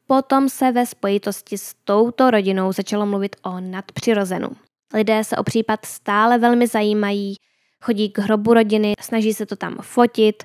Potom 0.07 0.49
se 0.49 0.73
ve 0.73 0.87
spojitosti 0.87 1.59
s 1.59 1.75
touto 1.85 2.31
rodinou 2.31 2.73
začalo 2.73 3.07
mluvit 3.07 3.37
o 3.43 3.61
nadpřirozenu. 3.61 4.49
Lidé 4.95 5.25
se 5.25 5.37
o 5.37 5.43
případ 5.43 5.85
stále 5.85 6.39
velmi 6.39 6.67
zajímají, 6.67 7.35
chodí 7.81 8.11
k 8.11 8.19
hrobu 8.19 8.55
rodiny, 8.55 8.95
snaží 9.01 9.35
se 9.35 9.47
to 9.47 9.57
tam 9.57 9.77
fotit, 9.81 10.43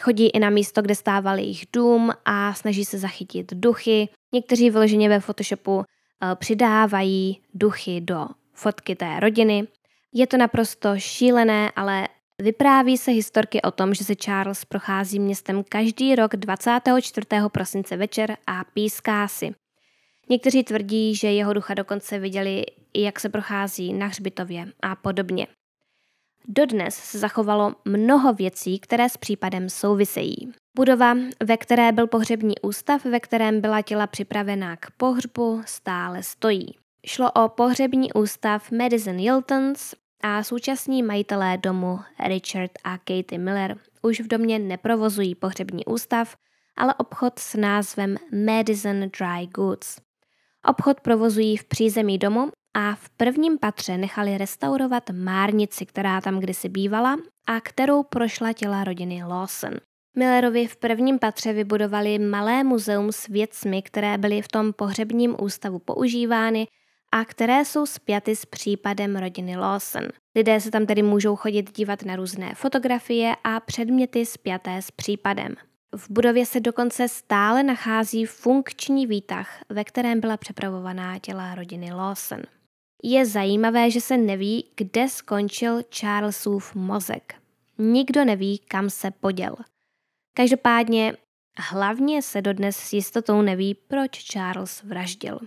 chodí 0.00 0.28
i 0.28 0.38
na 0.38 0.50
místo, 0.50 0.82
kde 0.82 0.94
stával 0.94 1.38
jejich 1.38 1.64
dům 1.72 2.12
a 2.24 2.54
snaží 2.54 2.84
se 2.84 2.98
zachytit 2.98 3.54
duchy. 3.54 4.08
Někteří 4.34 4.70
vyloženě 4.70 5.08
ve 5.08 5.20
Photoshopu 5.20 5.82
eh, 5.82 6.34
přidávají 6.34 7.40
duchy 7.54 8.00
do 8.00 8.26
fotky 8.52 8.96
té 8.96 9.20
rodiny. 9.20 9.66
Je 10.14 10.26
to 10.26 10.36
naprosto 10.36 10.98
šílené, 10.98 11.70
ale 11.76 12.08
vypráví 12.42 12.98
se 12.98 13.10
historky 13.10 13.62
o 13.62 13.70
tom, 13.70 13.94
že 13.94 14.04
se 14.04 14.14
Charles 14.16 14.64
prochází 14.64 15.18
městem 15.18 15.64
každý 15.68 16.14
rok 16.14 16.36
24. 16.36 17.26
prosince 17.52 17.96
večer 17.96 18.36
a 18.46 18.64
píská 18.64 19.28
si. 19.28 19.54
Někteří 20.30 20.64
tvrdí, 20.64 21.14
že 21.14 21.32
jeho 21.32 21.52
ducha 21.52 21.74
dokonce 21.74 22.18
viděli, 22.18 22.64
jak 22.96 23.20
se 23.20 23.28
prochází 23.28 23.92
na 23.92 24.06
hřbitově 24.06 24.66
a 24.82 24.96
podobně. 24.96 25.46
Dodnes 26.48 26.94
se 26.94 27.18
zachovalo 27.18 27.74
mnoho 27.84 28.32
věcí, 28.32 28.78
které 28.78 29.08
s 29.08 29.16
případem 29.16 29.68
souvisejí. 29.68 30.52
Budova, 30.76 31.14
ve 31.42 31.56
které 31.56 31.92
byl 31.92 32.06
pohřební 32.06 32.54
ústav, 32.62 33.04
ve 33.04 33.20
kterém 33.20 33.60
byla 33.60 33.82
těla 33.82 34.06
připravená 34.06 34.76
k 34.76 34.90
pohřbu, 34.90 35.62
stále 35.66 36.22
stojí. 36.22 36.74
Šlo 37.06 37.32
o 37.32 37.48
pohřební 37.48 38.12
ústav 38.12 38.70
Madison 38.70 39.16
Hiltons 39.16 39.94
a 40.22 40.42
současní 40.42 41.02
majitelé 41.02 41.58
domu 41.58 42.00
Richard 42.26 42.70
a 42.84 42.98
Katie 42.98 43.38
Miller 43.38 43.76
už 44.02 44.20
v 44.20 44.26
domě 44.26 44.58
neprovozují 44.58 45.34
pohřební 45.34 45.84
ústav, 45.84 46.36
ale 46.76 46.94
obchod 46.94 47.38
s 47.38 47.54
názvem 47.54 48.16
Madison 48.46 49.00
Dry 49.00 49.46
Goods. 49.54 49.96
Obchod 50.68 51.00
provozují 51.00 51.56
v 51.56 51.64
přízemí 51.64 52.18
domu 52.18 52.50
a 52.74 52.94
v 52.94 53.08
prvním 53.08 53.58
patře 53.58 53.98
nechali 53.98 54.38
restaurovat 54.38 55.10
márnici, 55.10 55.86
která 55.86 56.20
tam 56.20 56.40
kdysi 56.40 56.68
bývala 56.68 57.16
a 57.46 57.60
kterou 57.60 58.02
prošla 58.02 58.52
těla 58.52 58.84
rodiny 58.84 59.24
Lawson. 59.24 59.74
Millerovi 60.16 60.66
v 60.66 60.76
prvním 60.76 61.18
patře 61.18 61.52
vybudovali 61.52 62.18
malé 62.18 62.64
muzeum 62.64 63.12
s 63.12 63.26
věcmi, 63.26 63.82
které 63.82 64.18
byly 64.18 64.42
v 64.42 64.48
tom 64.48 64.72
pohřebním 64.72 65.36
ústavu 65.40 65.78
používány 65.78 66.66
a 67.12 67.24
které 67.24 67.64
jsou 67.64 67.86
spjaty 67.86 68.36
s 68.36 68.46
případem 68.46 69.16
rodiny 69.16 69.56
Lawson. 69.56 70.02
Lidé 70.36 70.60
se 70.60 70.70
tam 70.70 70.86
tedy 70.86 71.02
můžou 71.02 71.36
chodit 71.36 71.76
dívat 71.76 72.02
na 72.04 72.16
různé 72.16 72.54
fotografie 72.54 73.36
a 73.44 73.60
předměty 73.60 74.26
spjaté 74.26 74.82
s 74.82 74.90
případem. 74.90 75.54
V 75.96 76.10
budově 76.10 76.46
se 76.46 76.60
dokonce 76.60 77.08
stále 77.08 77.62
nachází 77.62 78.26
funkční 78.26 79.06
výtah, 79.06 79.58
ve 79.68 79.84
kterém 79.84 80.20
byla 80.20 80.36
přepravovaná 80.36 81.18
těla 81.18 81.54
rodiny 81.54 81.92
Lawson. 81.92 82.40
Je 83.06 83.26
zajímavé, 83.26 83.90
že 83.90 84.00
se 84.00 84.16
neví, 84.16 84.64
kde 84.76 85.08
skončil 85.08 85.82
Charlesův 85.98 86.74
mozek. 86.74 87.34
Nikdo 87.78 88.24
neví, 88.24 88.58
kam 88.58 88.90
se 88.90 89.10
poděl. 89.10 89.56
Každopádně 90.36 91.16
hlavně 91.58 92.22
se 92.22 92.42
dodnes 92.42 92.76
s 92.76 92.92
jistotou 92.92 93.42
neví, 93.42 93.74
proč 93.74 94.24
Charles 94.24 94.82
vraždil. 94.82 95.38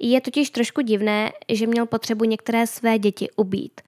Je 0.00 0.20
totiž 0.20 0.50
trošku 0.50 0.80
divné, 0.80 1.32
že 1.48 1.66
měl 1.66 1.86
potřebu 1.86 2.24
některé 2.24 2.66
své 2.66 2.98
děti 2.98 3.30
ubít. 3.36 3.80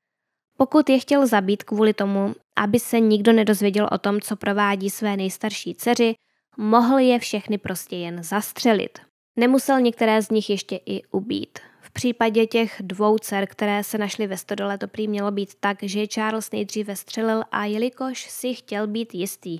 Pokud 0.56 0.90
je 0.90 0.98
chtěl 0.98 1.26
zabít 1.26 1.62
kvůli 1.62 1.94
tomu, 1.94 2.34
aby 2.56 2.80
se 2.80 3.00
nikdo 3.00 3.32
nedozvěděl 3.32 3.88
o 3.92 3.98
tom, 3.98 4.20
co 4.20 4.36
provádí 4.36 4.90
své 4.90 5.16
nejstarší 5.16 5.74
dceři, 5.74 6.14
mohl 6.56 6.98
je 6.98 7.18
všechny 7.18 7.58
prostě 7.58 7.96
jen 7.96 8.22
zastřelit. 8.22 8.98
Nemusel 9.36 9.80
některé 9.80 10.22
z 10.22 10.30
nich 10.30 10.50
ještě 10.50 10.80
i 10.86 11.02
ubít. 11.04 11.58
V 11.94 12.02
případě 12.04 12.46
těch 12.46 12.76
dvou 12.80 13.18
dcer, 13.18 13.46
které 13.46 13.84
se 13.84 13.98
našly 13.98 14.26
ve 14.26 14.36
stodole, 14.36 14.78
to 14.78 14.88
prý 14.88 15.08
mělo 15.08 15.30
být 15.30 15.54
tak, 15.60 15.78
že 15.82 16.06
Charles 16.06 16.50
nejdříve 16.50 16.96
střelil 16.96 17.42
a 17.52 17.64
jelikož 17.64 18.30
si 18.30 18.54
chtěl 18.54 18.86
být 18.86 19.14
jistý, 19.14 19.58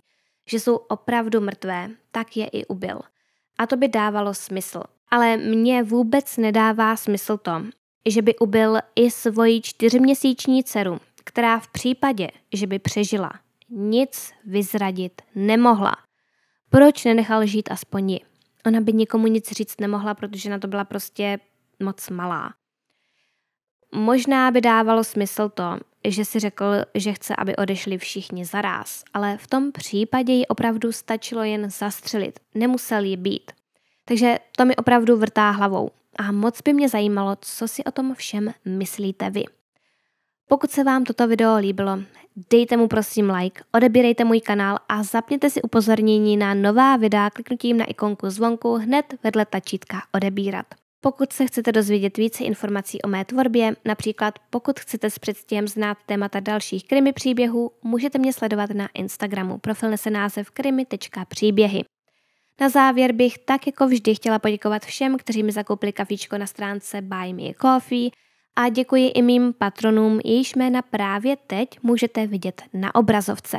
že 0.48 0.60
jsou 0.60 0.76
opravdu 0.76 1.40
mrtvé, 1.40 1.90
tak 2.10 2.36
je 2.36 2.46
i 2.46 2.66
ubil. 2.66 3.00
A 3.58 3.66
to 3.66 3.76
by 3.76 3.88
dávalo 3.88 4.34
smysl. 4.34 4.82
Ale 5.10 5.36
mně 5.36 5.82
vůbec 5.82 6.36
nedává 6.36 6.96
smysl 6.96 7.36
to, 7.36 7.62
že 8.08 8.22
by 8.22 8.38
ubil 8.38 8.78
i 8.96 9.10
svoji 9.10 9.60
čtyřměsíční 9.60 10.64
dceru, 10.64 11.00
která 11.24 11.58
v 11.58 11.68
případě, 11.68 12.28
že 12.54 12.66
by 12.66 12.78
přežila, 12.78 13.32
nic 13.70 14.32
vyzradit 14.44 15.22
nemohla. 15.34 15.96
Proč 16.70 17.04
nenechal 17.04 17.46
žít 17.46 17.70
aspoň 17.70 18.10
ji? 18.10 18.20
Ona 18.66 18.80
by 18.80 18.92
nikomu 18.92 19.26
nic 19.26 19.52
říct 19.52 19.80
nemohla, 19.80 20.14
protože 20.14 20.50
na 20.50 20.58
to 20.58 20.68
byla 20.68 20.84
prostě 20.84 21.38
moc 21.80 22.10
malá. 22.10 22.54
Možná 23.94 24.50
by 24.50 24.60
dávalo 24.60 25.04
smysl 25.04 25.48
to, 25.48 25.78
že 26.08 26.24
si 26.24 26.40
řekl, 26.40 26.64
že 26.94 27.12
chce, 27.12 27.36
aby 27.36 27.56
odešli 27.56 27.98
všichni 27.98 28.44
zaráz, 28.44 29.04
ale 29.14 29.38
v 29.38 29.46
tom 29.46 29.72
případě 29.72 30.32
ji 30.32 30.46
opravdu 30.46 30.92
stačilo 30.92 31.42
jen 31.42 31.70
zastřelit, 31.70 32.40
nemusel 32.54 33.04
ji 33.04 33.16
být. 33.16 33.52
Takže 34.04 34.38
to 34.56 34.64
mi 34.64 34.76
opravdu 34.76 35.16
vrtá 35.16 35.50
hlavou 35.50 35.90
a 36.18 36.32
moc 36.32 36.62
by 36.62 36.72
mě 36.72 36.88
zajímalo, 36.88 37.36
co 37.40 37.68
si 37.68 37.84
o 37.84 37.90
tom 37.90 38.14
všem 38.14 38.52
myslíte 38.64 39.30
vy. 39.30 39.44
Pokud 40.48 40.70
se 40.70 40.84
vám 40.84 41.04
toto 41.04 41.28
video 41.28 41.56
líbilo, 41.56 41.98
dejte 42.50 42.76
mu 42.76 42.88
prosím 42.88 43.30
like, 43.30 43.62
odebírejte 43.72 44.24
můj 44.24 44.40
kanál 44.40 44.78
a 44.88 45.02
zapněte 45.02 45.50
si 45.50 45.62
upozornění 45.62 46.36
na 46.36 46.54
nová 46.54 46.96
videa 46.96 47.30
kliknutím 47.30 47.76
na 47.76 47.84
ikonku 47.84 48.30
zvonku 48.30 48.74
hned 48.74 49.14
vedle 49.22 49.46
tlačítka 49.46 50.02
odebírat. 50.12 50.66
Pokud 51.04 51.32
se 51.32 51.46
chcete 51.46 51.72
dozvědět 51.72 52.16
více 52.16 52.44
informací 52.44 53.02
o 53.02 53.08
mé 53.08 53.24
tvorbě, 53.24 53.76
například 53.84 54.34
pokud 54.50 54.80
chcete 54.80 55.10
s 55.10 55.18
předstihem 55.18 55.68
znát 55.68 55.98
témata 56.06 56.40
dalších 56.40 56.88
krimi 56.88 57.12
příběhů, 57.12 57.70
můžete 57.82 58.18
mě 58.18 58.32
sledovat 58.32 58.70
na 58.70 58.88
Instagramu. 58.94 59.58
Profil 59.58 59.90
nese 59.90 60.10
název 60.10 60.50
krimi.příběhy. 60.50 61.84
Na 62.60 62.68
závěr 62.68 63.12
bych 63.12 63.38
tak 63.38 63.66
jako 63.66 63.86
vždy 63.86 64.14
chtěla 64.14 64.38
poděkovat 64.38 64.84
všem, 64.84 65.18
kteří 65.18 65.42
mi 65.42 65.52
zakoupili 65.52 65.92
kafíčko 65.92 66.38
na 66.38 66.46
stránce 66.46 67.02
Buy 67.02 67.32
Me 67.32 67.54
Coffee 67.62 68.10
a 68.56 68.68
děkuji 68.68 69.08
i 69.08 69.22
mým 69.22 69.52
patronům, 69.52 70.20
jejichž 70.24 70.54
jména 70.54 70.82
právě 70.82 71.36
teď 71.46 71.68
můžete 71.82 72.26
vidět 72.26 72.62
na 72.72 72.94
obrazovce. 72.94 73.58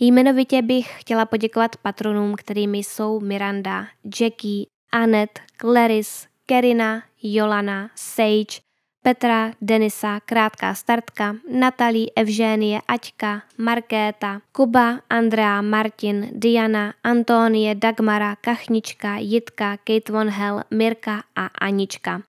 Jmenovitě 0.00 0.62
bych 0.62 1.00
chtěla 1.00 1.26
poděkovat 1.26 1.76
patronům, 1.76 2.34
kterými 2.34 2.78
jsou 2.78 3.20
Miranda, 3.20 3.86
Jackie, 4.20 4.66
Anet, 4.92 5.40
Clarice, 5.60 6.33
Kerina, 6.46 7.02
Jolana, 7.22 7.90
Sage, 7.94 8.60
Petra, 9.02 9.52
Denisa, 9.60 10.20
Krátká 10.20 10.74
startka, 10.74 11.36
Natalí, 11.50 12.12
Evžénie, 12.16 12.80
Aťka, 12.88 13.42
Markéta, 13.58 14.40
Kuba, 14.52 15.00
Andrea, 15.10 15.62
Martin, 15.62 16.28
Diana, 16.32 16.94
Antonie, 17.04 17.74
Dagmara, 17.74 18.36
Kachnička, 18.36 19.16
Jitka, 19.16 19.76
Kate 19.76 20.12
Von 20.12 20.28
Hell, 20.28 20.62
Mirka 20.70 21.22
a 21.36 21.46
Anička. 21.46 22.22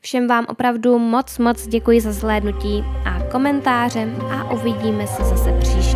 Všem 0.00 0.28
vám 0.28 0.46
opravdu 0.48 0.98
moc 0.98 1.38
moc 1.38 1.66
děkuji 1.66 2.00
za 2.00 2.12
zhlédnutí 2.12 2.84
a 3.04 3.22
komentáře 3.32 4.14
a 4.30 4.50
uvidíme 4.50 5.06
se 5.06 5.24
zase 5.24 5.58
příště. 5.60 5.91